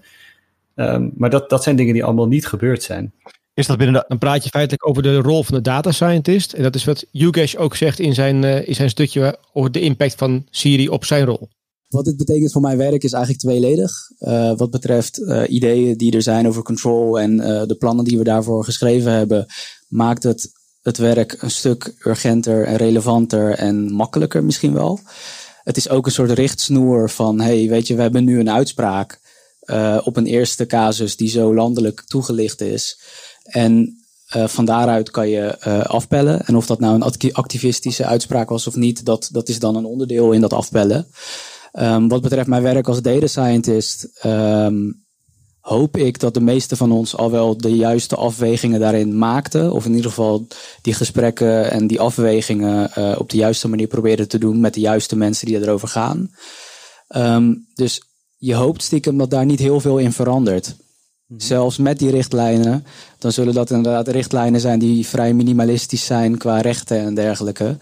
[0.74, 3.12] Um, maar dat, dat zijn dingen die allemaal niet gebeurd zijn.
[3.54, 4.04] Is dat binnen de...
[4.08, 6.52] Dan praat je feitelijk over de rol van de data scientist.
[6.52, 10.14] En dat is wat Yugesh ook zegt in zijn, in zijn stukje over de impact
[10.14, 11.48] van Siri op zijn rol.
[11.88, 13.92] Wat dit betekent voor mijn werk is eigenlijk tweeledig.
[14.20, 18.18] Uh, wat betreft uh, ideeën die er zijn over control en uh, de plannen die
[18.18, 19.46] we daarvoor geschreven hebben,
[19.88, 20.50] maakt het
[20.82, 25.00] het werk een stuk urgenter en relevanter en makkelijker misschien wel.
[25.62, 29.20] Het is ook een soort richtsnoer van, hey, weet je, we hebben nu een uitspraak
[30.04, 33.00] op een eerste casus die zo landelijk toegelicht is.
[33.42, 36.46] En van daaruit kan je afpellen.
[36.46, 39.84] En of dat nou een activistische uitspraak was of niet, dat, dat is dan een
[39.84, 41.06] onderdeel in dat afpellen.
[41.72, 45.06] Um, wat betreft mijn werk als data scientist, um,
[45.60, 49.72] hoop ik dat de meeste van ons al wel de juiste afwegingen daarin maakten.
[49.72, 50.46] Of in ieder geval
[50.82, 54.80] die gesprekken en die afwegingen uh, op de juiste manier proberen te doen met de
[54.80, 56.30] juiste mensen die erover gaan.
[57.16, 58.02] Um, dus
[58.36, 60.76] je hoopt stiekem dat daar niet heel veel in verandert.
[61.26, 61.40] Mhm.
[61.40, 62.84] Zelfs met die richtlijnen,
[63.18, 67.76] dan zullen dat inderdaad richtlijnen zijn die vrij minimalistisch zijn qua rechten en dergelijke.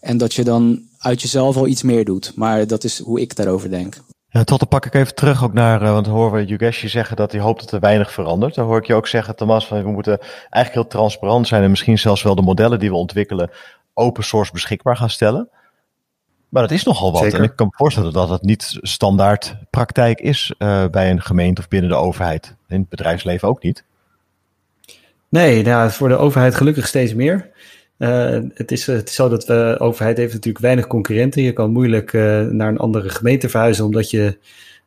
[0.00, 2.32] En dat je dan uit jezelf al iets meer doet.
[2.36, 3.96] Maar dat is hoe ik daarover denk.
[4.28, 7.16] Ja, tot dan pak ik even terug ook naar, uh, want horen we Yugeshi zeggen
[7.16, 8.54] dat hij hoopt dat er weinig verandert.
[8.54, 10.18] Dan hoor ik je ook zeggen, Thomas, van we moeten
[10.50, 13.50] eigenlijk heel transparant zijn en misschien zelfs wel de modellen die we ontwikkelen
[13.94, 15.48] open source beschikbaar gaan stellen.
[16.48, 17.22] Maar dat is nogal wat.
[17.22, 17.38] Zeker.
[17.38, 21.60] En ik kan me voorstellen dat het niet standaard praktijk is uh, bij een gemeente
[21.60, 22.54] of binnen de overheid.
[22.68, 23.84] In het bedrijfsleven ook niet.
[25.28, 27.50] Nee, nou, voor de overheid gelukkig steeds meer.
[28.00, 31.42] Uh, het, is, het is zo dat de overheid heeft natuurlijk weinig concurrenten.
[31.42, 34.38] Je kan moeilijk uh, naar een andere gemeente verhuizen omdat, je,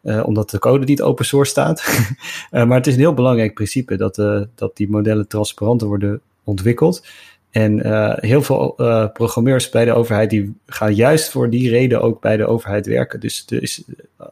[0.02, 1.84] omdat de code niet open source staat.
[2.52, 4.16] maar het is een heel belangrijk principe dat,
[4.56, 7.06] dat die modellen transparanter worden ontwikkeld.
[7.52, 7.88] En
[8.20, 8.74] heel veel
[9.14, 13.20] programmeurs bij de overheid die gaan juist voor die reden ook bij de overheid werken.
[13.20, 13.46] Dus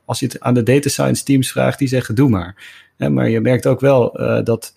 [0.05, 2.55] als je het aan de data science teams vraagt, die zeggen doe maar.
[2.97, 4.11] maar je merkt ook wel
[4.43, 4.73] dat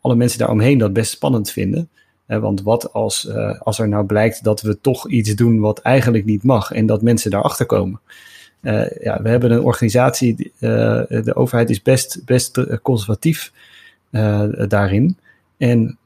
[0.00, 1.90] alle mensen daaromheen dat best spannend vinden.
[2.40, 6.24] Want wat als, uh, als er nou blijkt dat we toch iets doen wat eigenlijk
[6.24, 8.00] niet mag en dat mensen daarachter komen?
[8.62, 10.70] Uh, ja, we hebben een organisatie, uh,
[11.08, 13.52] de overheid is best, best conservatief
[14.68, 15.16] daarin.
[15.56, 15.98] En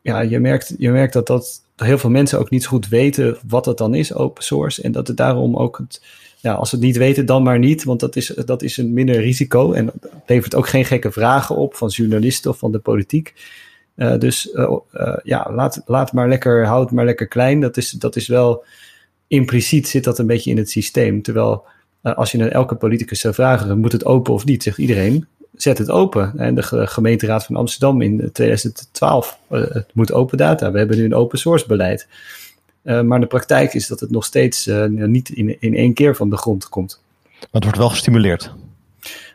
[0.00, 3.36] ja, je merkt, je merkt dat, dat heel veel mensen ook niet zo goed weten
[3.48, 4.82] wat het dan is, open source.
[4.82, 6.02] En dat het daarom ook, het,
[6.40, 8.92] ja, als ze het niet weten, dan maar niet, want dat is, dat is een
[8.92, 9.72] minder risico.
[9.72, 13.34] En dat levert ook geen gekke vragen op van journalisten of van de politiek.
[13.96, 17.60] Uh, dus uh, ja, laat, laat maar lekker, houd maar lekker klein.
[17.60, 18.64] Dat is, dat is wel
[19.26, 21.22] impliciet zit dat een beetje in het systeem.
[21.22, 21.64] Terwijl
[22.02, 25.26] als je naar elke politicus zou vragen, moet het open of niet, zegt iedereen,
[25.56, 26.32] zet het open.
[26.36, 30.70] En de gemeenteraad van Amsterdam in 2012, het moet open data.
[30.70, 32.08] We hebben nu een open source beleid.
[32.82, 36.36] maar de praktijk is dat het nog steeds niet in, in één keer van de
[36.36, 37.00] grond komt.
[37.40, 38.54] Maar het wordt wel gestimuleerd.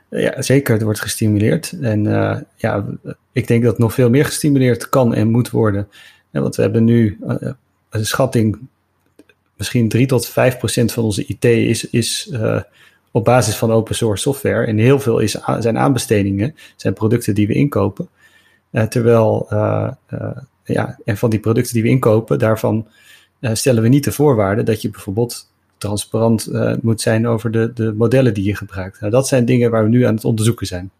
[0.09, 0.73] Ja, zeker.
[0.73, 1.71] Het wordt gestimuleerd.
[1.81, 2.85] En uh, ja,
[3.31, 5.87] ik denk dat nog veel meer gestimuleerd kan en moet worden.
[6.31, 7.51] Ja, want we hebben nu uh,
[7.89, 8.59] een schatting,
[9.57, 12.31] misschien 3 tot 5 procent van onze IT is, is
[13.11, 14.65] op basis van open source software.
[14.65, 18.09] En heel veel is, zijn aanbestedingen, zijn producten die we inkopen.
[18.89, 19.47] terwijl,
[20.63, 22.87] ja, en van die producten die we inkopen, daarvan
[23.41, 27.93] stellen we niet de voorwaarden dat je bijvoorbeeld transparant uh, moet zijn over de, de
[27.93, 28.99] modellen die je gebruikt.
[28.99, 30.91] Nou, dat zijn dingen waar we nu aan het onderzoeken zijn.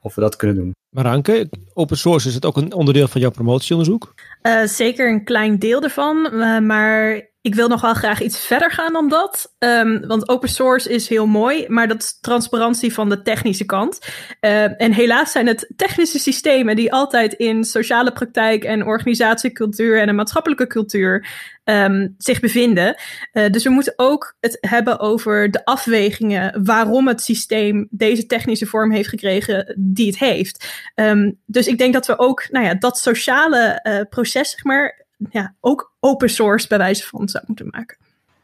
[0.00, 0.74] Of we dat kunnen doen.
[0.96, 4.14] Maar Anke, open source is het ook een onderdeel van jouw promotieonderzoek?
[4.42, 6.28] Uh, zeker een klein deel ervan.
[6.32, 9.54] Uh, maar ik wil nog wel graag iets verder gaan dan dat.
[9.58, 13.98] Um, want open source is heel mooi, maar dat is transparantie van de technische kant.
[14.40, 20.08] Uh, en helaas zijn het technische systemen die altijd in sociale praktijk en organisatiecultuur en
[20.08, 21.26] een maatschappelijke cultuur
[21.64, 22.96] um, zich bevinden.
[23.32, 28.66] Uh, dus we moeten ook het hebben over de afwegingen waarom het systeem deze technische
[28.66, 30.68] vorm heeft gekregen die het heeft.
[30.94, 35.05] Um, dus ik denk dat we ook nou ja, dat sociale uh, proces, zeg maar,
[35.30, 37.96] ja, ook open source bij wijze van zou moeten maken.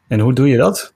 [0.07, 0.95] En hoe doe je dat?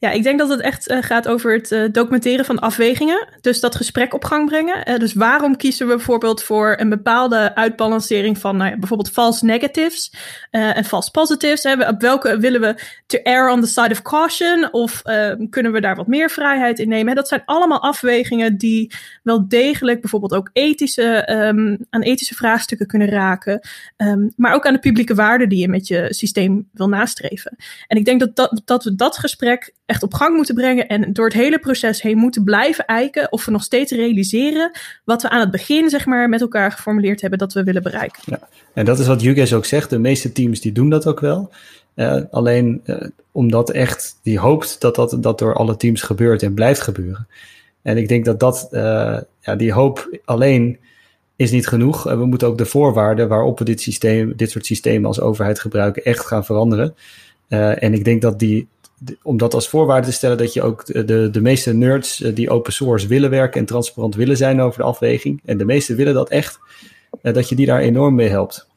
[0.00, 3.28] Ja, ik denk dat het echt uh, gaat over het uh, documenteren van afwegingen.
[3.40, 4.90] Dus dat gesprek op gang brengen.
[4.90, 9.44] Uh, dus waarom kiezen we bijvoorbeeld voor een bepaalde uitbalancering van nou ja, bijvoorbeeld false
[9.44, 10.12] negatives
[10.50, 11.62] en false positives?
[11.62, 11.88] Hè?
[11.88, 12.74] Op welke willen we
[13.06, 14.72] to err on the side of caution?
[14.72, 15.02] Of
[15.50, 17.14] kunnen we daar wat meer vrijheid in nemen?
[17.14, 23.08] Dat zijn allemaal afwegingen die wel degelijk bijvoorbeeld ook ethische, um, aan ethische vraagstukken kunnen
[23.08, 23.60] raken.
[23.96, 27.56] Um, maar ook aan de publieke waarden die je met je systeem wil nastreven.
[27.86, 31.12] En ik denk dat, dat, dat we dat gesprek echt op gang moeten brengen en
[31.12, 34.70] door het hele proces heen moeten blijven eiken of we nog steeds realiseren
[35.04, 38.22] wat we aan het begin zeg maar met elkaar geformuleerd hebben dat we willen bereiken.
[38.26, 39.90] Ja, en dat is wat Juges ook zegt.
[39.90, 41.50] De meeste teams die doen dat ook wel.
[41.94, 42.96] Uh, alleen uh,
[43.32, 47.26] omdat echt die hoopt dat, dat dat door alle teams gebeurt en blijft gebeuren.
[47.82, 50.78] En ik denk dat dat, uh, ja, die hoop alleen
[51.36, 52.02] is niet genoeg.
[52.02, 56.04] we moeten ook de voorwaarden waarop we dit systeem, dit soort systemen als overheid gebruiken,
[56.04, 56.94] echt gaan veranderen.
[57.48, 58.68] en ik denk dat die
[59.22, 62.72] om dat als voorwaarde te stellen dat je ook de, de, meeste nerds die open
[62.72, 66.28] source willen werken en transparant willen zijn over de afweging, en de meesten willen dat
[66.28, 66.58] echt,
[67.22, 68.68] dat je die daar enorm mee helpt.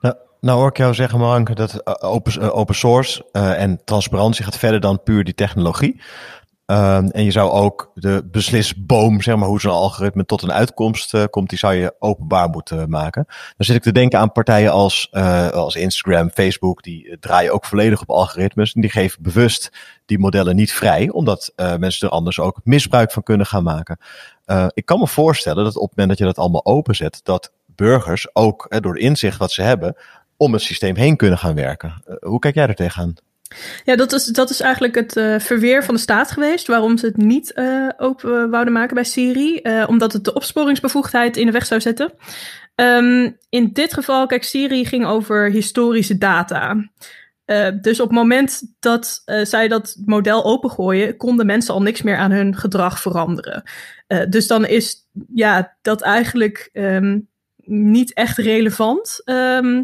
[0.00, 4.80] Nou, nou hoor ik jou zeggen, Mark, dat open, open source en transparantie gaat verder
[4.80, 6.00] dan puur die technologie.
[6.66, 11.14] Um, en je zou ook de beslisboom, zeg maar, hoe zo'n algoritme tot een uitkomst
[11.14, 13.24] uh, komt, die zou je openbaar moeten maken.
[13.26, 17.64] Dan zit ik te denken aan partijen als, uh, als Instagram, Facebook, die draaien ook
[17.64, 18.72] volledig op algoritmes.
[18.72, 19.70] En die geven bewust
[20.06, 23.98] die modellen niet vrij, omdat mensen er anders ook misbruik van kunnen gaan maken.
[24.74, 28.34] ik kan me voorstellen dat op het moment dat je dat allemaal openzet, dat burgers
[28.34, 29.96] ook door inzicht wat ze hebben,
[30.36, 32.02] om het systeem heen kunnen gaan werken.
[32.20, 33.14] hoe kijk jij er tegenaan?
[33.84, 36.66] Ja, dat is, dat is eigenlijk het uh, verweer van de staat geweest.
[36.66, 39.60] Waarom ze het niet uh, open wouden maken bij Siri.
[39.62, 42.12] Uh, omdat het de opsporingsbevoegdheid in de weg zou zetten.
[42.74, 46.90] Um, in dit geval, kijk, Siri ging over historische data.
[47.80, 52.30] dus op het moment dat zij dat model opengooien, konden mensen al niks meer aan
[52.30, 53.62] hun gedrag veranderen.
[54.28, 56.70] dus dan is ja, dat eigenlijk.
[56.72, 57.28] Um,
[57.66, 59.20] niet echt relevant.
[59.24, 59.82] Ehm,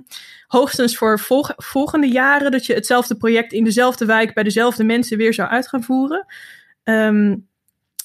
[0.53, 1.21] hoogstens voor
[1.57, 5.69] volgende jaren dat je hetzelfde project in dezelfde wijk bij dezelfde mensen weer zou uit
[5.69, 6.27] gaan voeren.
[6.83, 7.37] Ehm,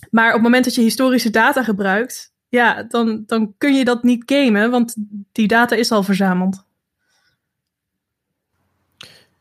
[0.09, 4.03] maar op het moment dat je historische data gebruikt, ja, dan, dan kun je dat
[4.03, 4.95] niet gamen, want
[5.31, 6.65] die data is al verzameld.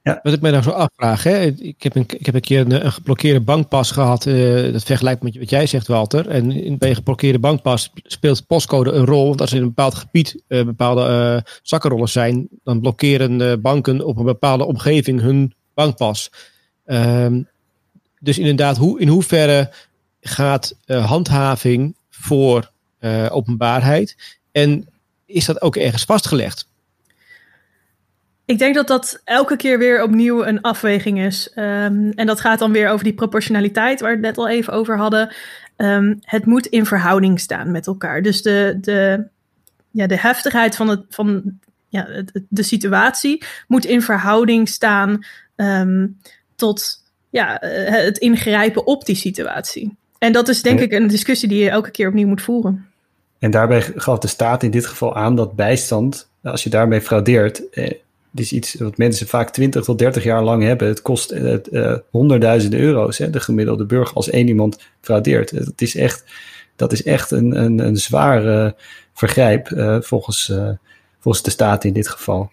[0.06, 0.20] Ja.
[0.22, 1.40] Wat ik mij nou zo afvraag, hè?
[1.46, 4.26] Ik, heb een, ik heb een keer een, een geblokkeerde bankpas gehad.
[4.26, 6.28] Uh, dat vergelijkt met wat jij zegt, Walter.
[6.28, 9.26] En bij een geblokkeerde bankpas speelt postcode een rol.
[9.26, 14.16] Want als in een bepaald gebied uh, bepaalde uh, zakkenrollers zijn, dan blokkeren banken op
[14.16, 16.30] een bepaalde omgeving hun bankpas.
[16.84, 17.48] Um,
[18.20, 19.70] dus inderdaad, hoe, in hoeverre
[20.20, 22.70] gaat handhaving voor
[23.30, 24.38] openbaarheid?
[24.52, 24.88] En
[25.26, 26.65] is dat ook ergens vastgelegd?
[28.46, 31.50] Ik denk dat dat elke keer weer opnieuw een afweging is.
[31.54, 34.72] Um, en dat gaat dan weer over die proportionaliteit waar we het net al even
[34.72, 35.34] over hadden.
[35.76, 38.22] Um, het moet in verhouding staan met elkaar.
[38.22, 39.24] Dus de, de,
[39.90, 42.08] ja, de heftigheid van, het, van ja,
[42.48, 45.24] de situatie moet in verhouding staan
[45.56, 46.20] um,
[46.54, 49.96] tot ja, het ingrijpen op die situatie.
[50.18, 52.86] En dat is denk ik een discussie die je elke keer opnieuw moet voeren.
[53.38, 57.70] En daarbij gaf de staat in dit geval aan dat bijstand, als je daarmee fraudeert,
[57.70, 57.90] eh,
[58.36, 60.88] dit is iets wat mensen vaak 20 tot 30 jaar lang hebben.
[60.88, 65.50] Het kost uh, honderdduizenden euro's, hè, de gemiddelde burger, als één iemand fraudeert.
[65.50, 66.24] Het is echt,
[66.76, 68.74] dat is echt een, een, een zware
[69.12, 70.52] vergrijp uh, volgens,
[71.18, 72.50] volgens de staat in dit geval.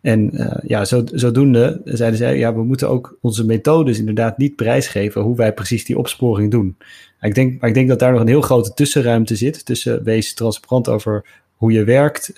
[0.00, 0.30] En
[0.62, 5.36] ja, zo, zodoende zeiden zij, ja, we moeten ook onze methodes inderdaad niet prijsgeven hoe
[5.36, 6.76] wij precies die opsporing doen.
[7.20, 10.34] Ik denk, maar ik denk dat daar nog een heel grote tussenruimte zit tussen wees
[10.34, 12.32] transparant over hoe je werkt,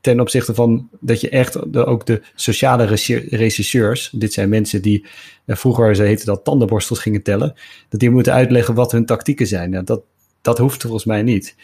[0.00, 2.84] ten opzichte van dat je echt ook de sociale
[3.28, 5.06] rechercheurs, dit zijn mensen die
[5.44, 7.54] eh, vroeger, ze heten dat, tandenborstels gingen tellen,
[7.88, 9.70] dat die moeten uitleggen wat hun tactieken zijn.
[9.70, 10.02] Nou, dat,
[10.40, 11.56] dat hoeft volgens mij niet.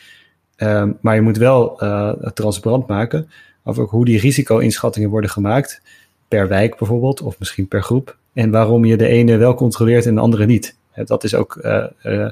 [0.57, 3.31] Um, maar je moet wel uh, transparant maken
[3.65, 5.83] over hoe die risico-inschattingen worden gemaakt,
[6.29, 10.15] per wijk bijvoorbeeld, of misschien per groep, en waarom je de ene wel controleert en
[10.15, 10.77] de andere niet.
[10.95, 12.29] Dat is ook uh,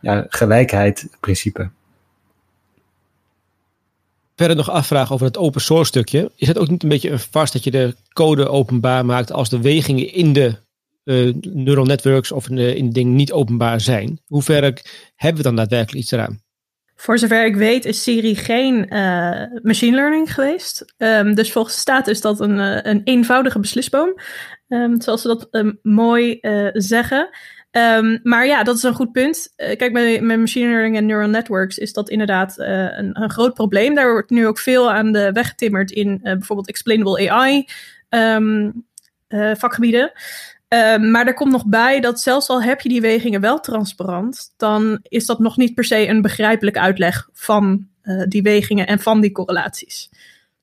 [0.00, 1.70] ja, gelijkheid principe
[4.36, 6.30] verder nog afvragen over het open source stukje.
[6.36, 9.48] Is het ook niet een beetje een vast dat je de code openbaar maakt als
[9.48, 10.54] de wegingen in de
[11.04, 14.20] uh, neural networks of in de, in ding niet openbaar zijn?
[14.26, 14.82] Hoe ver
[15.14, 16.42] hebben we dan daadwerkelijk iets eraan?
[16.96, 20.94] Voor zover ik weet is Siri geen uh, machine learning geweest.
[20.96, 24.20] Um, dus volgens de staat is dat een, uh, een eenvoudige beslisboom.
[24.68, 26.38] Um, zoals ze dat um, mooi
[26.72, 27.28] zeggen.
[27.76, 29.52] Um, maar ja, dat is een goed punt.
[29.56, 33.30] Uh, kijk, bij, met machine learning en neural networks is dat inderdaad uh, een, een,
[33.30, 33.94] groot probleem.
[33.94, 37.66] Daar wordt nu ook veel aan de weg getimmerd in uh, bijvoorbeeld explainable AI
[38.08, 38.86] um,
[39.56, 40.12] vakgebieden.
[40.68, 44.52] Um, maar er komt nog bij dat zelfs al heb je die wegingen wel transparant,
[44.56, 47.86] dan is dat nog niet per se een begrijpelijke uitleg van
[48.28, 50.10] die wegingen en van die correlaties.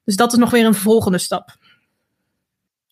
[0.06, 1.58] Dus dat is nog weer een volgende stap.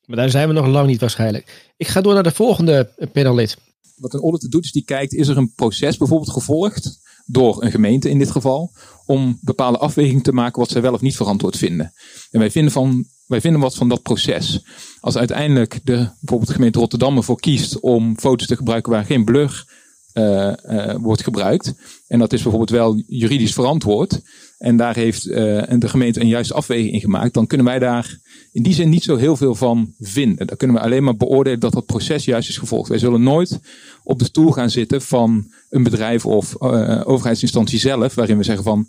[0.05, 1.71] Maar daar zijn we nog lang niet waarschijnlijk.
[1.77, 3.57] Ik ga door naar de volgende panellid
[3.95, 7.71] wat een auditor doet, is die kijkt, is er een proces bijvoorbeeld gevolgd door een
[7.71, 8.71] gemeente in dit geval,
[9.05, 11.93] om bepaalde afwegingen te maken wat zij wel of niet verantwoord vinden.
[12.31, 14.63] En wij vinden, van, wij vinden wat van dat proces.
[14.99, 19.77] Als uiteindelijk de, bijvoorbeeld gemeente Rotterdam ervoor kiest om foto's te gebruiken waar geen blur
[20.13, 21.73] uh, uh, wordt gebruikt,
[22.07, 24.21] en dat is bijvoorbeeld wel juridisch verantwoord,
[24.59, 25.35] en daar heeft uh,
[25.77, 28.17] de gemeente een juiste afweging in gemaakt, dan kunnen wij daar
[28.51, 30.47] in die zin niet zo heel veel van vinden.
[30.47, 32.89] Dan kunnen we alleen maar beoordelen dat dat proces juist is gevolgd.
[32.89, 33.59] Wij zullen nooit
[34.03, 38.63] op de stoel gaan zitten van een bedrijf of uh, overheidsinstantie zelf, waarin we zeggen
[38.63, 38.87] van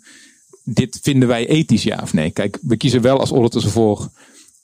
[0.63, 2.31] dit vinden wij ethisch ja of nee.
[2.31, 4.09] Kijk, we kiezen wel als auditors ervoor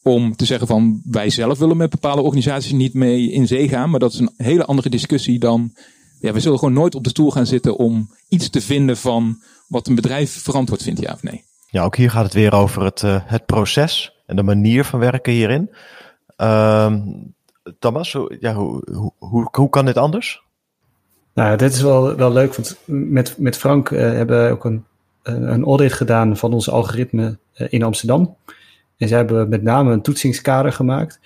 [0.04, 3.90] om te zeggen van wij zelf willen met bepaalde organisaties niet mee in zee gaan,
[3.90, 5.74] maar dat is een hele andere discussie dan
[6.20, 9.42] ja, we zullen gewoon nooit op de stoel gaan zitten om iets te vinden van
[9.68, 11.44] wat een bedrijf verantwoord vindt, ja of nee.
[11.70, 15.00] Ja, ook hier gaat het weer over het, uh, het proces en de manier van
[15.00, 15.70] werken hierin.
[16.38, 16.94] Uh,
[17.80, 20.42] Thomas, hoe, ja, hoe, hoe, hoe, hoe kan dit anders?
[21.34, 24.86] Nou, dit is wel, wel leuk, want met, met Frank uh, hebben we ook een,
[25.24, 28.36] een audit gedaan van onze algoritme uh, in Amsterdam.
[28.98, 31.20] En zij hebben met name een toetsingskader gemaakt.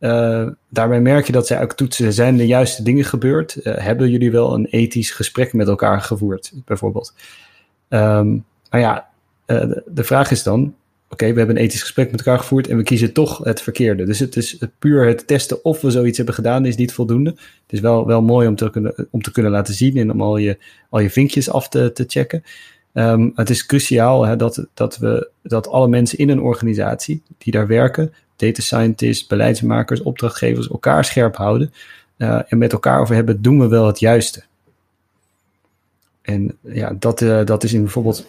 [0.00, 3.56] Uh, daarbij merk je dat zij ook toetsen, zijn de juiste dingen gebeurd?
[3.56, 7.14] Uh, hebben jullie wel een ethisch gesprek met elkaar gevoerd, bijvoorbeeld?
[7.88, 9.08] Um, maar ja,
[9.46, 10.74] uh, de, de, vraag is dan,
[11.08, 14.04] oké, we hebben een ethisch gesprek met elkaar gevoerd en we kiezen toch het verkeerde.
[14.04, 17.30] Dus het is puur het testen of we zoiets hebben gedaan is niet voldoende.
[17.30, 20.22] Het is wel, wel mooi om te, kunnen, om te kunnen laten zien en om
[20.22, 22.44] al je, al je vinkjes af te, te checken.
[22.92, 27.52] Um, het is cruciaal hè, dat, dat, we, dat alle mensen in een organisatie die
[27.52, 31.72] daar werken, data scientists, beleidsmakers, opdrachtgevers, elkaar scherp houden
[32.18, 34.42] uh, en met elkaar over hebben, doen we wel het juiste.
[36.24, 38.26] En ja, dat, uh, dat is in bijvoorbeeld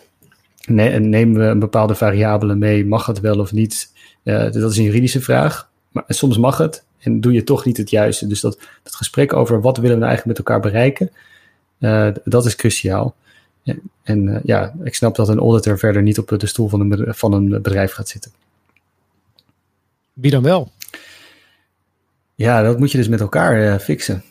[0.66, 2.86] ne nemen we een bepaalde variabele mee?
[2.86, 3.92] Mag het wel of niet?
[4.24, 5.70] Uh, dat is een juridische vraag.
[5.92, 8.28] Maar soms mag het en doe je toch niet het juiste.
[8.28, 11.12] Dus dat, dat gesprek over wat willen we nou eigenlijk met elkaar bereiken,
[11.80, 13.16] uh, dat is cruciaal.
[13.64, 17.14] En, en ja, ik snap dat een auditor verder niet op de stoel van een,
[17.14, 18.32] van een bedrijf gaat zitten.
[20.14, 20.72] Wie dan wel?
[22.36, 24.24] Ja, dat moet je dus met elkaar fixen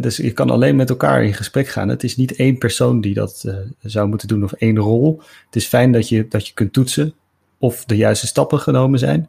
[0.00, 1.88] dus je kan alleen met elkaar in gesprek gaan.
[1.88, 5.20] Het is niet één persoon die dat uh, zou moeten doen of één rol.
[5.46, 7.14] Het is fijn dat je, dat je kunt toetsen
[7.58, 9.28] of de juiste stappen genomen zijn.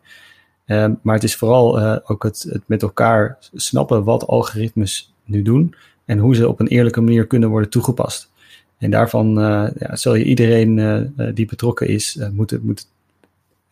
[0.68, 5.42] Uh, maar het is vooral uh, ook het, het met elkaar snappen wat algoritmes nu
[5.42, 8.32] doen en hoe ze op een eerlijke manier kunnen worden toegepast.
[8.78, 9.34] En daarvan
[9.80, 12.62] ja, zal je iedereen die betrokken is, moeten,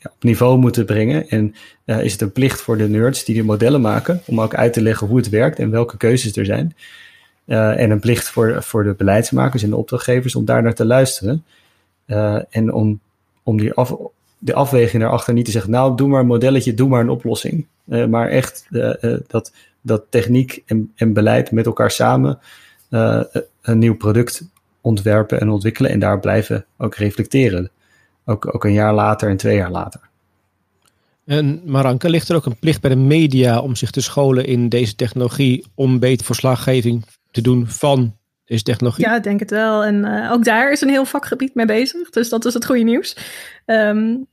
[0.04, 1.30] op niveau moeten brengen.
[1.30, 4.56] En uh, is het een plicht voor de nerds die de modellen maken om ook
[4.56, 6.76] uit te leggen hoe het werkt en welke keuzes er zijn.
[7.46, 10.86] Uh, en een plicht voor, voor de beleidsmakers en de opdrachtgevers om daar naar te
[10.86, 11.46] luisteren.
[12.08, 13.00] Uh, en om,
[13.44, 13.96] om die af,
[14.38, 17.66] de afweging daarachter niet te zeggen, nou doe maar een modelletje, doe maar een oplossing.
[18.10, 18.68] maar echt
[19.28, 22.40] dat, dat techniek en, en beleid met elkaar samen
[23.62, 24.44] een nieuw product
[24.84, 27.72] ontwerpen en ontwikkelen en daar blijven ook reflecteren.
[28.26, 30.02] Ook, ook een jaar later en twee jaar later.
[31.26, 34.70] En Maranke, ligt er ook een plicht bij de media om zich te scholen in
[34.70, 39.06] deze technologie om beter verslaggeving te doen van deze technologie?
[39.06, 39.84] Ja, ik denk het wel.
[39.84, 42.10] En uh, ook daar is een heel vakgebied mee bezig.
[42.10, 43.18] Dus dat is het goede nieuws.
[43.66, 44.28] Um,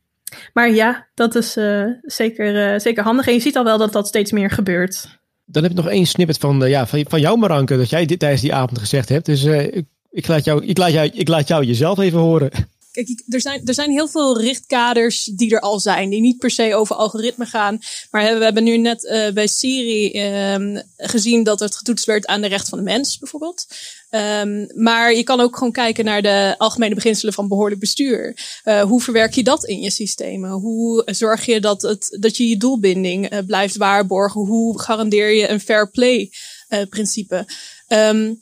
[0.53, 3.27] maar ja, dat is uh, zeker, uh, zeker handig.
[3.27, 5.19] En je ziet al wel dat dat steeds meer gebeurt.
[5.45, 8.19] Dan heb ik nog één snippet van, ja, van, van jou, Maranke, dat jij dit
[8.19, 9.27] tijdens die avond gezegd hebt.
[9.27, 12.51] Dus ik, ik, laat jou, ik, laat jou, ik laat jou jezelf even horen.
[12.93, 16.51] Kijk, er zijn, er zijn heel veel richtkaders die er al zijn, die niet per
[16.51, 17.79] se over algoritme gaan.
[18.11, 20.23] Maar we hebben nu net uh, bij Siri
[20.55, 23.67] um, gezien dat het getoetst werd aan de recht van de mens, bijvoorbeeld.
[24.11, 28.37] Um, maar je kan ook gewoon kijken naar de algemene beginselen van behoorlijk bestuur.
[28.65, 30.51] Uh, hoe verwerk je dat in je systemen?
[30.51, 34.41] Hoe zorg je dat, het, dat je je doelbinding uh, blijft waarborgen?
[34.41, 36.31] Hoe garandeer je een fair play
[36.89, 37.47] principe?
[37.89, 38.39] Um,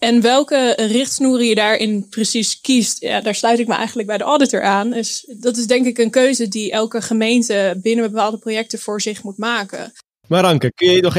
[0.00, 4.24] en welke richtsnoeren je daarin precies kiest, ja, daar sluit ik me eigenlijk bij de
[4.24, 4.90] auditor aan.
[4.90, 9.22] Dus dat is denk ik een keuze die elke gemeente binnen bepaalde projecten voor zich
[9.22, 9.92] moet maken.
[10.28, 11.14] Maar Anke, kun je nog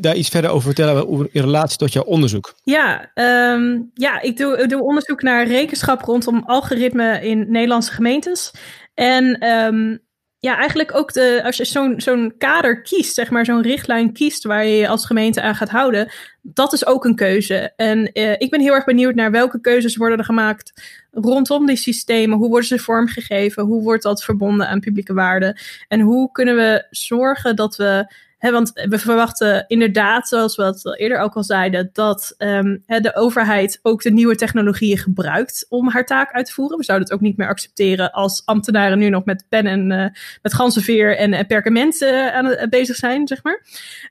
[0.00, 2.54] daar iets verder over vertellen in relatie tot jouw onderzoek?
[2.62, 8.50] Ja, um, ja ik, doe, ik doe onderzoek naar rekenschap rondom algoritme in Nederlandse gemeentes.
[8.94, 10.00] En um,
[10.44, 14.44] ja, eigenlijk ook de, als je zo'n zo'n kader kiest, zeg maar, zo'n richtlijn kiest
[14.44, 17.72] waar je je als gemeente aan gaat houden, dat is ook een keuze.
[17.76, 21.76] En uh, ik ben heel erg benieuwd naar welke keuzes worden er gemaakt rondom die
[21.76, 22.38] systemen.
[22.38, 23.64] Hoe worden ze vormgegeven?
[23.64, 25.60] Hoe wordt dat verbonden aan publieke waarden?
[25.88, 28.14] En hoe kunnen we zorgen dat we
[28.50, 33.78] want we verwachten inderdaad, zoals we het eerder ook al zeiden, dat um, de overheid
[33.82, 36.78] ook de nieuwe technologieën gebruikt om haar taak uit te voeren.
[36.78, 40.06] We zouden het ook niet meer accepteren als ambtenaren nu nog met pen en uh,
[40.42, 43.66] met ganzenveer en, en perkament uh, aan het, bezig zijn, zeg maar.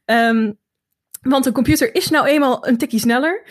[0.06, 0.58] Um,
[1.22, 3.44] want een computer is nou eenmaal een tikje sneller.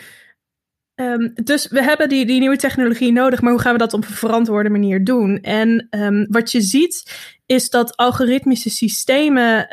[0.95, 4.03] Um, dus we hebben die, die nieuwe technologie nodig, maar hoe gaan we dat op
[4.03, 5.39] een verantwoorde manier doen?
[5.41, 5.87] En
[6.29, 7.11] wat je ziet
[7.45, 9.67] is dat algoritmische systemen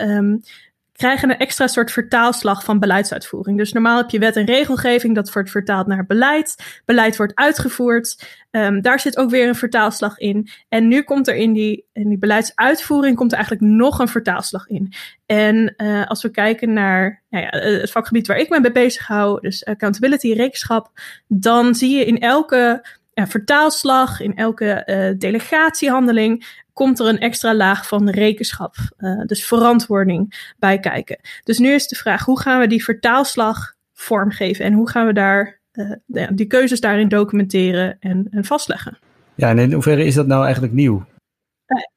[0.98, 3.58] krijgen een extra soort vertaalslag van beleidsuitvoering.
[3.58, 6.80] Dus normaal heb je wet en regelgeving, dat wordt vertaald naar beleid.
[6.84, 8.26] Beleid wordt uitgevoerd.
[8.50, 10.48] Um, daar zit ook weer een vertaalslag in.
[10.68, 14.66] En nu komt er in die, in die beleidsuitvoering komt er eigenlijk nog een vertaalslag
[14.66, 14.92] in.
[15.26, 19.06] En uh, als we kijken naar nou ja, het vakgebied waar ik me mee bezig
[19.06, 20.90] hou, dus accountability, rekenschap,
[21.26, 22.86] dan zie je in elke
[23.26, 30.52] vertaalslag, in elke uh, delegatiehandeling komt er een extra laag van rekenschap, uh, dus verantwoording
[30.58, 31.18] bij kijken.
[31.44, 35.12] Dus nu is de vraag, hoe gaan we die vertaalslag vormgeven en hoe gaan we
[35.12, 38.98] daar uh, die keuzes daarin documenteren en, en, vastleggen?
[39.34, 41.06] Ja, en in hoeverre is dat nou eigenlijk nieuw?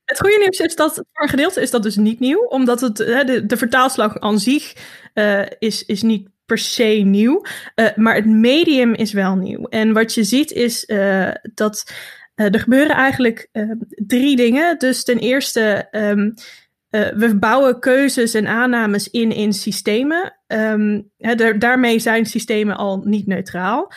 [0.06, 2.98] Het goede nieuws is dat voor een gedeelte is dat dus niet nieuw, omdat het,
[2.98, 4.74] de, de vertaalslag aan zich
[5.60, 7.46] is, is niet per se nieuw.
[7.76, 9.66] Uh, maar het medium is wel nieuw.
[9.66, 11.94] En wat je ziet is uh, dat
[12.36, 13.50] uh, er gebeuren eigenlijk
[14.08, 14.78] drie dingen.
[14.78, 16.34] Dus ten eerste, um,
[16.90, 20.38] we bouwen keuzes en aannames in in systemen.
[21.18, 23.92] Hè, daarmee zijn systemen al niet neutraal.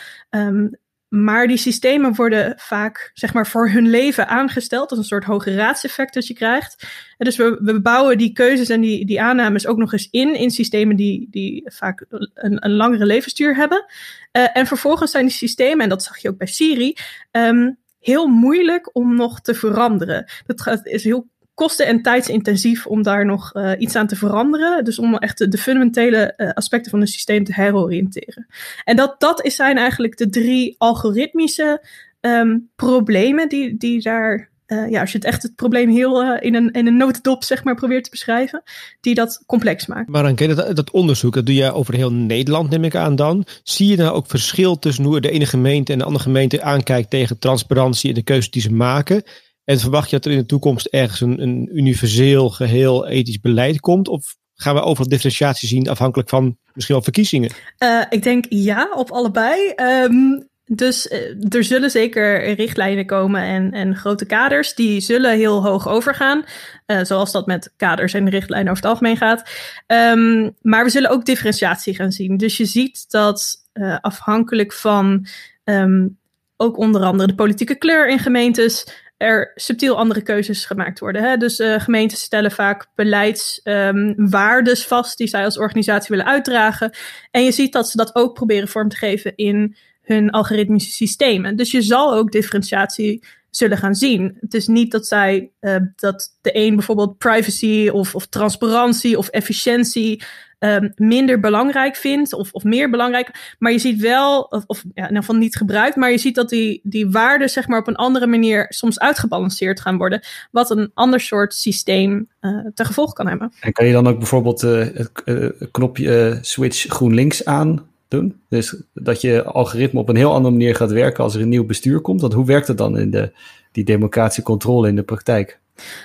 [1.14, 4.90] Maar die systemen worden vaak, zeg maar, voor hun leven aangesteld.
[4.90, 6.86] als een soort hoge raadseffect dat je krijgt.
[7.18, 10.34] En dus we, we bouwen die keuzes en die, die aannames ook nog eens in,
[10.34, 13.84] in systemen die, die vaak een, een langere levensduur hebben.
[14.32, 16.96] Uh, en vervolgens zijn die systemen, en dat zag je ook bij Siri,
[17.30, 20.30] um, heel moeilijk om nog te veranderen.
[20.46, 24.84] Dat is heel kosten- en tijdsintensief om daar nog uh, iets aan te veranderen.
[24.84, 28.46] Dus om echt de, fundamentele uh, aspecten van het systeem te heroriënteren.
[28.84, 31.86] En dat, dat zijn eigenlijk de drie algoritmische
[32.20, 36.46] ehm, problemen die, die daar, eh, ja, als je het echt het probleem heel eh,
[36.46, 38.62] in, een, in een notendop zeg maar probeert te beschrijven,
[39.00, 40.12] die dat complex maken.
[40.12, 43.46] Maar dan dat, dat onderzoek, dat doe je over heel Nederland, neem ik aan dan.
[43.62, 47.10] Zie je nou ook verschil tussen hoe de ene gemeente en de andere gemeente aankijkt
[47.10, 49.22] tegen transparantie en de keuzes die ze maken?
[49.64, 53.80] En verwacht je dat er in de toekomst ergens een, een universeel, geheel ethisch beleid
[53.80, 54.08] komt?
[54.08, 57.50] Of gaan we overal differentiatie zien afhankelijk van misschien wel verkiezingen?
[57.78, 59.72] Uh, ik denk ja, op allebei.
[59.76, 64.74] Um, dus uh, er zullen zeker richtlijnen komen en, en grote kaders.
[64.74, 66.44] Die zullen heel hoog overgaan.
[66.86, 69.50] Uh, zoals dat met kaders en richtlijnen over het algemeen gaat.
[69.86, 72.36] Um, maar we zullen ook differentiatie gaan zien.
[72.36, 73.62] Dus je ziet dat
[74.00, 75.26] afhankelijk van
[75.64, 76.18] um,
[76.56, 78.86] ook onder andere de politieke kleur in gemeentes
[79.24, 81.22] er subtiel andere keuzes gemaakt worden.
[81.22, 81.36] Hè?
[81.36, 86.92] Dus uh, gemeenten stellen vaak beleidswaardes um, vast die zij als organisatie willen uitdragen.
[87.30, 91.56] En je ziet dat ze dat ook proberen vorm te geven in hun algoritmische systemen.
[91.56, 94.36] Dus je zal ook differentiatie zullen gaan zien.
[94.40, 99.28] Het is niet dat zij uh, dat de een bijvoorbeeld privacy of, of transparantie of
[99.28, 100.22] efficiëntie
[100.64, 103.54] um, minder belangrijk vindt of, of meer belangrijk.
[103.58, 106.48] Maar je ziet wel, of, of ja, ieder geval niet gebruikt, maar je ziet dat
[106.48, 110.22] die, die waarden zeg maar op een andere manier soms uitgebalanceerd gaan worden.
[110.50, 113.52] Wat een ander soort systeem uh, ten gevolg kan hebben.
[113.60, 118.40] En kan je dan ook bijvoorbeeld uh, het uh, knopje switch GroenLinks aan doen?
[118.48, 121.66] Dus dat je algoritme op een heel andere manier gaat werken als er een nieuw
[121.66, 122.20] bestuur komt.
[122.20, 123.32] Want hoe werkt het dan in de,
[123.72, 125.58] die democratische controle in de praktijk?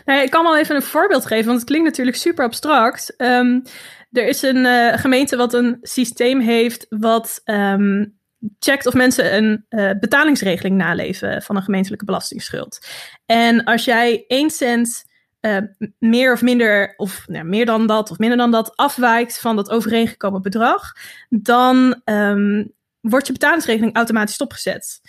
[0.05, 3.14] Nou, ik kan wel even een voorbeeld geven, want het klinkt natuurlijk super abstract.
[3.18, 3.64] Um,
[4.12, 8.18] er is een uh, gemeente wat een systeem heeft wat um,
[8.60, 12.88] checkt of mensen een uh, betalingsregeling naleven van een gemeentelijke belastingsschuld.
[13.26, 15.05] En als jij 1 cent
[15.41, 15.57] uh,
[15.99, 19.70] meer of minder, of nou, meer dan dat of minder dan dat, afwijkt van dat
[19.70, 20.93] overeengekomen bedrag,
[21.30, 25.01] dan um, wordt je betalingsregeling automatisch stopgezet.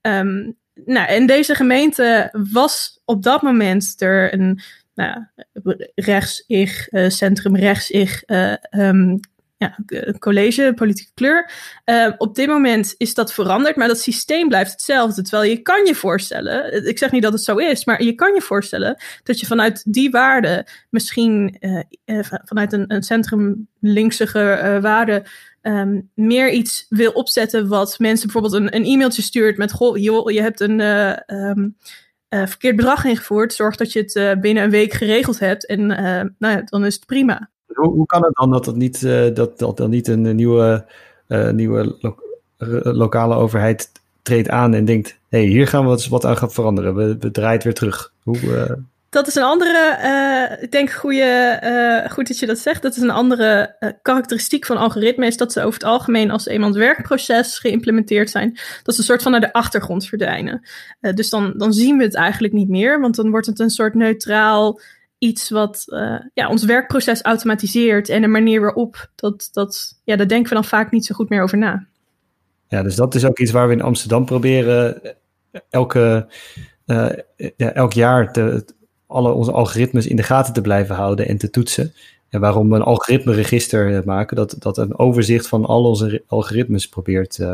[0.00, 4.60] Um, nou, in deze gemeente was op dat moment er een
[4.98, 5.24] nou,
[5.94, 9.20] rechts-ig, uh, centrum-rechts-ig uh, um,
[9.56, 9.76] ja,
[10.18, 11.50] college, politieke kleur.
[11.84, 15.22] Uh, op dit moment is dat veranderd, maar dat systeem blijft hetzelfde.
[15.22, 18.34] Terwijl je kan je voorstellen, ik zeg niet dat het zo is, maar je kan
[18.34, 21.58] je voorstellen dat je vanuit die waarde misschien
[22.44, 25.24] vanuit een, een centrum-linksige waarde
[25.62, 30.30] um, meer iets wil opzetten wat mensen bijvoorbeeld een, een e-mailtje stuurt met, goh, joh,
[30.30, 30.80] je hebt een...
[31.26, 31.76] Um,
[32.30, 33.52] uh, verkeerd bedrag ingevoerd.
[33.52, 35.66] Zorg dat je het uh, binnen een week geregeld hebt.
[35.66, 37.50] En uh, nou ja, dan is het prima.
[37.66, 39.00] Hoe, hoe kan het dan dat, het niet,
[39.34, 40.84] dat, dat dan niet een nieuwe,
[41.52, 42.16] nieuwe lo
[42.82, 46.94] lokale overheid treedt aan en denkt: hé, hier gaan we wat, wat aan gaan veranderen.
[46.94, 48.12] We, we draaien het weer terug.
[48.22, 48.38] Hoe,
[49.10, 51.60] dat is een andere, uh, ik denk goede,
[52.04, 52.82] uh, goed dat je dat zegt.
[52.82, 56.46] Dat is een andere uh, karakteristiek van algoritmen, is dat ze over het algemeen als
[56.46, 60.68] eenmaal het werkproces geïmplementeerd zijn, dat ze een soort van naar de achtergrond verdwijnen.
[61.14, 63.94] dus dan, dan zien we het eigenlijk niet meer, want dan wordt het een soort
[63.94, 64.80] neutraal
[65.18, 65.84] iets wat
[66.34, 70.64] ja, ons werkproces automatiseert en de manier waarop, dat, dat, ja, daar denken we dan
[70.64, 71.86] vaak niet zo goed meer over na.
[72.68, 75.00] Ja, dus dat is ook iets waar we in Amsterdam proberen
[75.70, 76.28] elke,
[77.56, 78.64] ja, elk jaar te,
[79.08, 81.92] alle onze algoritmes in de gaten te blijven houden en te toetsen.
[82.28, 87.38] En waarom we een algoritmeregister maken, dat, dat een overzicht van al onze algoritmes probeert
[87.38, 87.52] uh,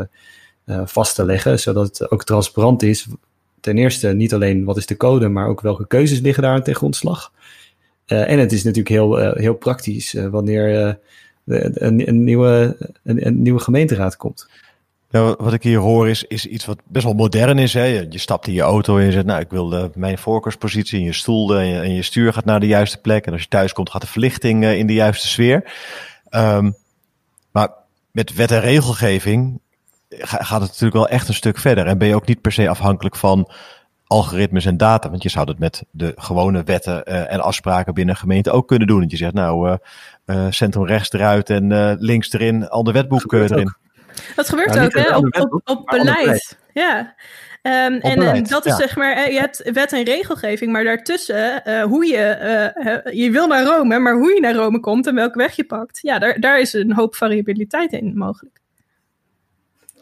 [0.65, 3.07] uh, vast te leggen, zodat het ook transparant is.
[3.59, 6.75] Ten eerste niet alleen wat is de code, maar ook welke keuzes liggen daar ten
[6.75, 7.31] grondslag.
[8.07, 10.97] Uh, en het is natuurlijk heel, heel praktisch wanneer
[11.45, 14.47] een, een, nieuwe, een nieuwe gemeenteraad komt.
[15.21, 17.73] Wat ik hier hoor is, is iets wat best wel modern is.
[17.73, 17.83] Hè?
[17.83, 20.99] Je, je stapt in je auto en je zegt, nou, ik wil de, mijn voorkeurspositie
[20.99, 23.25] in je stoel en je, en je, stuur gaat naar de juiste plek.
[23.25, 25.73] En als je thuis komt, gaat de verlichting uh, in de juiste sfeer.
[26.29, 26.75] Um,
[27.51, 27.69] maar
[28.11, 29.59] met wet en regelgeving
[30.19, 31.87] gaat het natuurlijk wel echt een stuk verder.
[31.87, 33.51] En ben je ook niet per se afhankelijk van
[34.07, 35.09] algoritmes en data.
[35.09, 38.67] Want je zou dat met de gewone wetten uh, en afspraken binnen een gemeente ook
[38.67, 39.01] kunnen doen.
[39.01, 39.77] Dat je zegt, nou,
[40.25, 43.59] uh, centrum rechts eruit en links erin, al de wetboek erin.
[43.59, 43.83] Ook.
[44.35, 45.15] Dat gebeurt nou, ook, hè?
[45.15, 46.57] Op, op, op beleid.
[46.73, 47.15] Ja.
[47.61, 48.77] Um, en, dat is ja.
[48.77, 52.37] zeg maar, je hebt wet en regelgeving, maar daartussen, uh, hoe je,
[53.05, 55.65] uh, je wil naar Rome, maar hoe je naar Rome komt en welke weg je
[55.65, 58.61] pakt, ja, daar, daar is een hoop variabiliteit in mogelijk.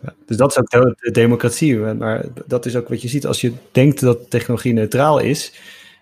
[0.02, 3.42] Ja, dus dat is ook de democratie, maar dat is ook wat je ziet als
[3.42, 5.60] je denkt dat technologie neutraal is,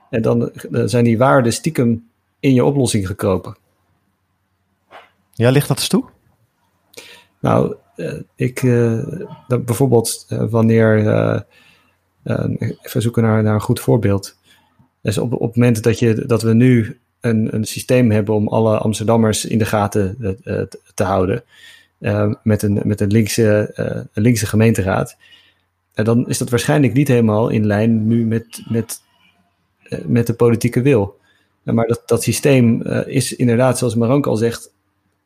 [0.10, 2.10] en dan, dan zijn die waarden stiekem
[2.40, 3.58] in je oplossing gekropen.
[5.34, 6.06] Ja, ligt dat eens toe?
[7.40, 7.76] Nou,
[8.36, 9.04] ik, uh,
[9.48, 10.98] dat bijvoorbeeld uh, wanneer,
[12.82, 14.38] even zoeken naar, naar een goed voorbeeld.
[15.02, 18.48] Dus op, op het moment dat, je, dat we nu een, een systeem hebben om
[18.48, 20.18] alle Amsterdammers in de gaten
[20.94, 21.44] te houden,
[22.44, 23.72] met, een, met een linkse,
[24.14, 25.18] een linkse gemeenteraad,
[25.94, 29.02] En dan is dat waarschijnlijk niet helemaal in lijn nu met, met,
[29.92, 31.20] eh, met de politieke wil.
[31.64, 34.74] Eh, Maar dat, dat systeem eh, is inderdaad, zoals Marank al zegt,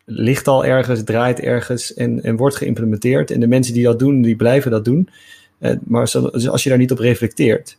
[0.05, 3.31] ligt al ergens, draait ergens en, en wordt geïmplementeerd.
[3.31, 5.09] En de mensen die dat doen, die blijven dat doen.
[5.57, 7.77] Eh, maar zo- als je daar niet op reflecteert,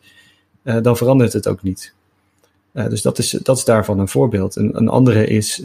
[0.62, 1.95] eh, dan verandert het ook niet.
[2.72, 4.57] Eh, dus dat is, dat is daarvan een voorbeeld.
[4.57, 5.62] Een, een andere is,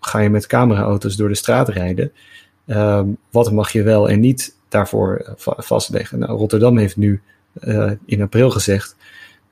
[0.00, 2.12] ga je met cameraauto's door de straat rijden?
[3.30, 6.18] Wat mag je wel en niet daarvoor va- vastleggen?
[6.18, 7.20] Nou, Rotterdam heeft nu
[8.04, 8.96] in april gezegd,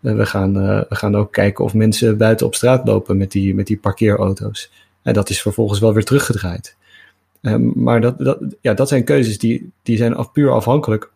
[0.00, 0.52] we, gaan,
[0.88, 4.70] we gaan ook kijken of mensen buiten op straat lopen met die, met die parkeerauto's.
[5.04, 6.76] En dat is vervolgens wel weer teruggedraaid.
[7.40, 11.10] Ehm, maar dat, dat, ja, dat zijn keuzes die, die zijn af, puur afhankelijk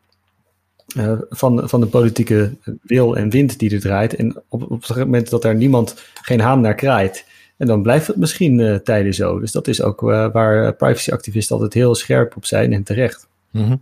[0.97, 4.15] eh, van, van de politieke wil en wind die er draait.
[4.15, 7.25] En op, op het moment dat er niemand geen haan naar kraait,
[7.57, 9.39] en dan blijft het misschien eh, tijden zo.
[9.39, 13.29] Dus dat is ook eh, waar privacyactivisten altijd heel scherp op zijn en terecht.
[13.51, 13.77] Mhm.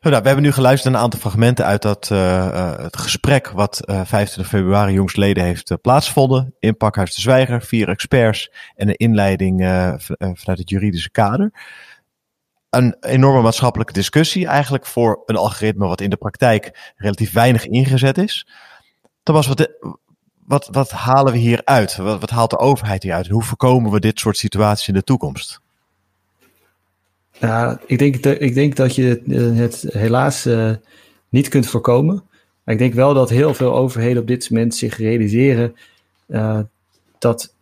[0.00, 3.50] Nou, we hebben nu geluisterd naar een aantal fragmenten uit dat, eh, eh, het gesprek
[3.50, 8.88] wat eh 25 februari jongstleden heeft eh, plaatsgevonden in Pakhuis de Zwijger, vier experts en
[8.88, 11.52] een inleiding eh, eh, vanuit het juridische kader.
[12.70, 18.18] Een enorme maatschappelijke discussie eigenlijk voor een algoritme wat in de praktijk relatief weinig ingezet
[18.18, 18.48] is.
[19.22, 19.68] Thomas, wat,
[20.46, 21.96] wat, wat halen we hier uit?
[21.96, 23.26] Wat, wat haalt de overheid hier uit?
[23.26, 25.62] En hoe voorkomen we dit soort situaties in de toekomst?
[27.40, 30.70] Ja, ik denk, dat- ik denk dat je het, eh, het helaas eh,
[31.28, 32.22] niet kunt voorkomen.
[32.64, 35.74] Maar ik denk wel dat heel veel overheden op dit moment zich realiseren
[36.26, 36.60] eh,
[37.18, 37.52] dat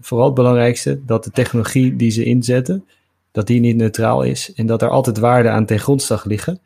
[0.00, 2.84] vooral het belangrijkste, dat de technologie die ze inzetten,
[3.32, 6.60] dat die niet neutraal is en dat er altijd waarden aan ten grondslag liggen.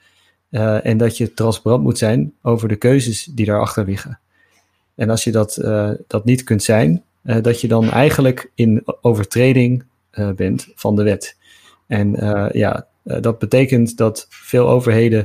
[0.82, 4.18] En dat je transparant moet zijn over de keuzes die daarachter liggen.
[4.94, 5.54] En als je dat,
[6.06, 9.84] dat niet kunt zijn, dat je dan eigenlijk in overtreding
[10.36, 11.36] bent van de wet.
[11.90, 15.24] En eh, ja, eh, dat betekent dat veel overheden,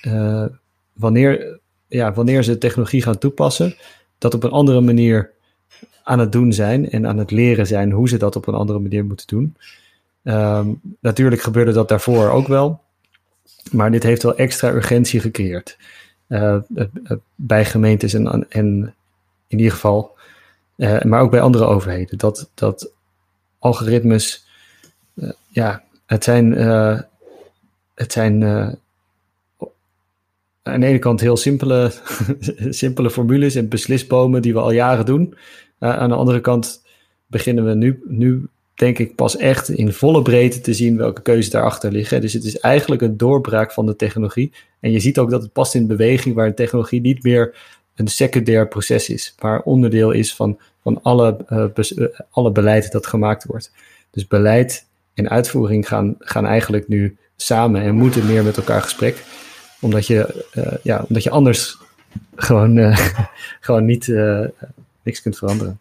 [0.00, 0.44] eh,
[0.92, 1.58] wanneer,
[1.88, 3.76] ja, wanneer ze technologie gaan toepassen,
[4.18, 5.30] dat op een andere manier
[6.02, 8.78] aan het doen zijn en aan het leren zijn hoe ze dat op een andere
[8.78, 9.56] manier moeten doen.
[10.22, 10.68] Ehm,
[11.00, 12.80] natuurlijk gebeurde dat daarvoor ook wel,
[13.72, 15.78] maar dit heeft wel extra urgentie gecreëerd
[17.34, 18.94] bij gemeentes en, en
[19.46, 20.16] in ieder geval,
[21.02, 22.18] maar ook bij andere overheden.
[22.18, 22.90] Dat, dat
[23.58, 24.46] algoritmes,
[25.48, 27.00] ja, het zijn, eh,
[27.94, 28.68] het zijn eh,
[30.62, 31.92] aan de ene kant heel simpele,
[32.70, 35.34] simpele formules en beslisbomen die we al jaren doen.
[35.78, 36.84] Eh, aan de andere kant
[37.26, 41.50] beginnen we nu, nu, denk ik, pas echt in volle breedte te zien welke keuzes
[41.50, 42.20] daarachter liggen.
[42.20, 44.52] Dus het is eigenlijk een doorbraak van de technologie.
[44.80, 48.08] En je ziet ook dat het past in beweging waar een technologie niet meer een
[48.08, 51.36] secundair proces is, maar onderdeel is van, van alle,
[52.30, 53.72] alle beleid dat gemaakt wordt.
[54.10, 54.86] Dus beleid
[55.16, 59.24] en uitvoering gaan, gaan eigenlijk nu samen en moeten meer met elkaar gesprek.
[59.80, 61.78] Omdat je, eh, ja, omdat je anders
[62.36, 62.98] gewoon, eh,
[63.60, 64.44] gewoon niet eh,
[65.02, 65.80] niks kunt veranderen.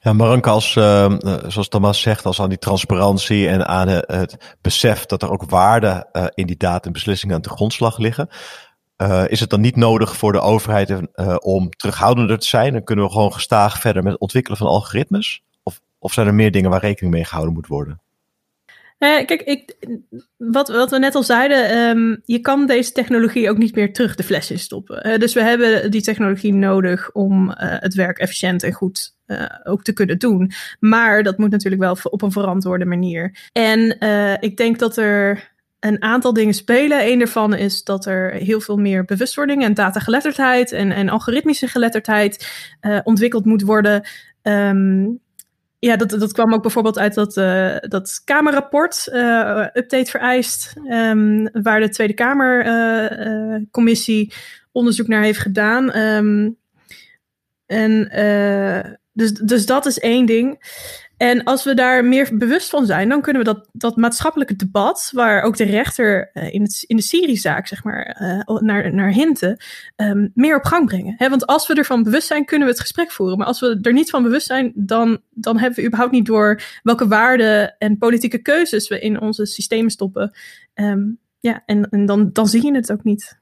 [0.00, 5.22] Ja, Maranke, als, zoals Thomas zegt, als aan die transparantie en aan het besef dat
[5.22, 8.28] er ook waarden eh, in die data en beslissingen aan de grondslag liggen.
[9.26, 10.92] is het dan niet nodig voor de overheid
[11.42, 12.72] om terughoudender te zijn?
[12.72, 15.42] Dan kunnen we gewoon gestaag verder met het ontwikkelen van algoritmes?
[15.62, 18.00] Of, of zijn er meer dingen waar rekening mee gehouden moet worden?
[19.04, 19.76] Eh, kijk, ik,
[20.36, 24.14] wat, wat we net al zeiden, ehm, je kan deze technologie ook niet meer terug
[24.14, 25.02] de fles in stoppen.
[25.02, 29.12] Eh, dus we hebben die technologie nodig om eh, het werk efficiënt en goed
[29.64, 30.50] ook te kunnen doen.
[30.80, 33.36] Maar dat moet natuurlijk wel op een verantwoorde manier.
[33.52, 33.98] En
[34.40, 37.06] ik denk dat er een aantal dingen spelen.
[37.06, 42.48] Een daarvan is dat er heel veel meer bewustwording en datageletterdheid en, en algoritmische geletterdheid
[43.04, 44.02] ontwikkeld moet worden.
[44.42, 45.06] Ehm,
[45.84, 51.46] ja, dat, dat kwam ook bijvoorbeeld uit dat, eh dat Kamerrapport, eh, update vereist, ehm,
[51.62, 54.32] waar de Tweede Kamercommissie
[54.72, 55.90] onderzoek naar heeft gedaan.
[55.90, 56.50] Ehm,
[57.66, 60.58] en eh, dus, dus dat is één ding.
[61.16, 65.10] En als we daar meer bewust van zijn, dan kunnen we dat, dat maatschappelijke debat,
[65.12, 69.10] waar ook de rechter eh, in, het, in de Syrizaak zeg maar, eh, naar, naar
[69.10, 69.56] hinten,
[69.96, 71.16] ehm, meer op gang brengen.
[71.18, 73.38] Want als we ervan bewust zijn, kunnen we het gesprek voeren.
[73.38, 76.62] Maar als we er niet van bewust zijn, dan, dan hebben we überhaupt niet door
[76.82, 80.32] welke waarden en politieke keuzes we in onze systemen stoppen.
[80.74, 81.02] Ehm,
[81.40, 83.38] ja, en, en dan, dan zie je het ook niet.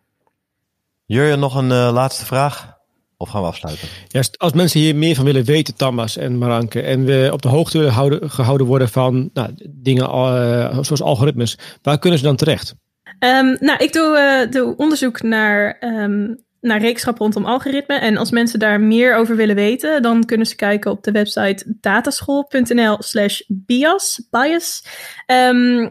[1.04, 2.80] Jurjen, nog een eh, laatste vraag?
[3.22, 3.88] Of gaan we afsluiten?
[4.08, 7.48] Ja, als mensen hier meer van willen weten, Thomas en Maranke, en we op de
[7.48, 12.36] hoogte willen houden, gehouden worden van nou, dingen eh, zoals algoritmes, waar kunnen ze dan
[12.36, 12.74] terecht?
[13.18, 17.94] Ehm, nou, ik doe, eh, doe onderzoek naar, ehm, naar reekschap rondom algoritme.
[17.94, 21.74] En als mensen daar meer over willen weten, dan kunnen ze kijken op de website
[21.80, 24.26] dataschool.nl slash bias.
[24.30, 24.84] bias.
[25.26, 25.88] Ehm,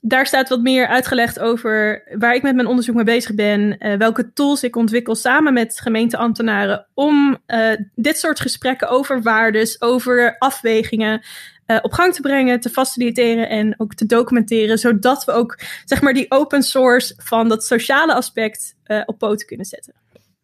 [0.00, 3.94] daar staat wat meer uitgelegd over waar ik met mijn onderzoek mee bezig ben, uh,
[3.96, 10.36] welke tools ik ontwikkel samen met gemeenteambtenaren om uh, dit soort gesprekken over waardes, over
[10.38, 11.22] afwegingen
[11.66, 16.00] uh, op gang te brengen, te faciliteren en ook te documenteren, zodat we ook zeg
[16.00, 18.76] maar die open source van dat sociale aspect
[19.06, 19.94] op poten kunnen zetten.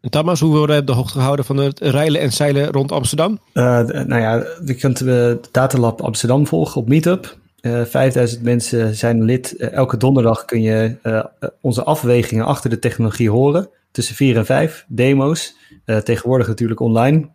[0.00, 3.38] En Thomas, hoe worden de hoogte gehouden van het rijlen en zeilen rond Amsterdam?
[3.52, 7.38] nou ja, je kunt de Datalab Amsterdam volgen op Meetup.
[7.64, 9.54] Uh, eh, 5000 mensen zijn lid.
[9.58, 11.24] Uh, elke donderdag kun je uh,
[11.60, 13.68] onze afwegingen achter de technologie horen.
[13.90, 15.56] Tussen 4 en 5 demo's.
[16.04, 17.28] tegenwoordig natuurlijk online.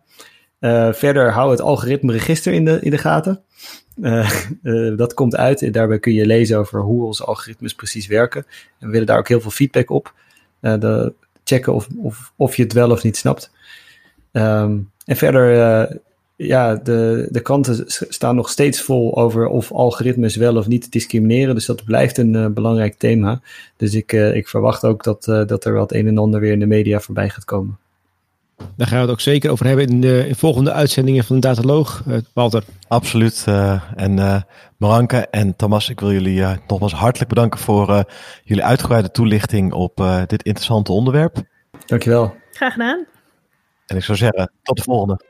[0.92, 3.42] verder hou het algoritme register in de, in de gaten.
[4.96, 8.46] dat komt uit en daarbij kun je lezen over hoe onze algoritmes precies werken.
[8.78, 10.14] En we willen daar ook heel veel feedback op.
[10.60, 11.12] de,
[11.44, 13.50] checken of, of, of je het wel of niet snapt.
[14.32, 16.00] Um, en verder
[16.42, 21.54] ja, de, de kranten staan nog steeds vol over of algoritmes wel of niet discrimineren.
[21.54, 23.40] Dus dat blijft een uh, belangrijk thema.
[23.76, 26.52] Dus ik, uh, ik verwacht ook dat, uh, dat er wat een en ander weer
[26.52, 27.78] in de media voorbij gaat komen.
[28.76, 31.46] Daar gaan we het ook zeker over hebben in de in volgende uitzendingen van de
[31.46, 32.64] Dataloog, Walter.
[32.88, 33.44] Absoluut.
[33.96, 34.44] en
[34.76, 38.04] Maranke en Thomas, ik wil jullie nogmaals hartelijk bedanken voor
[38.44, 41.36] jullie uitgebreide toelichting op dit interessante onderwerp.
[41.86, 42.34] Dankjewel.
[42.52, 43.06] Graag gedaan.
[43.86, 45.29] En ik zou zeggen, tot de volgende.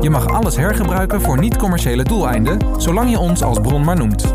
[0.00, 4.34] Je mag alles hergebruiken voor niet-commerciële doeleinden, zolang je ons als bron maar noemt.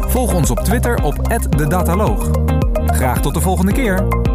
[0.00, 2.30] Volg ons op Twitter op @dedataloog.
[2.86, 4.25] Graag tot de volgende keer.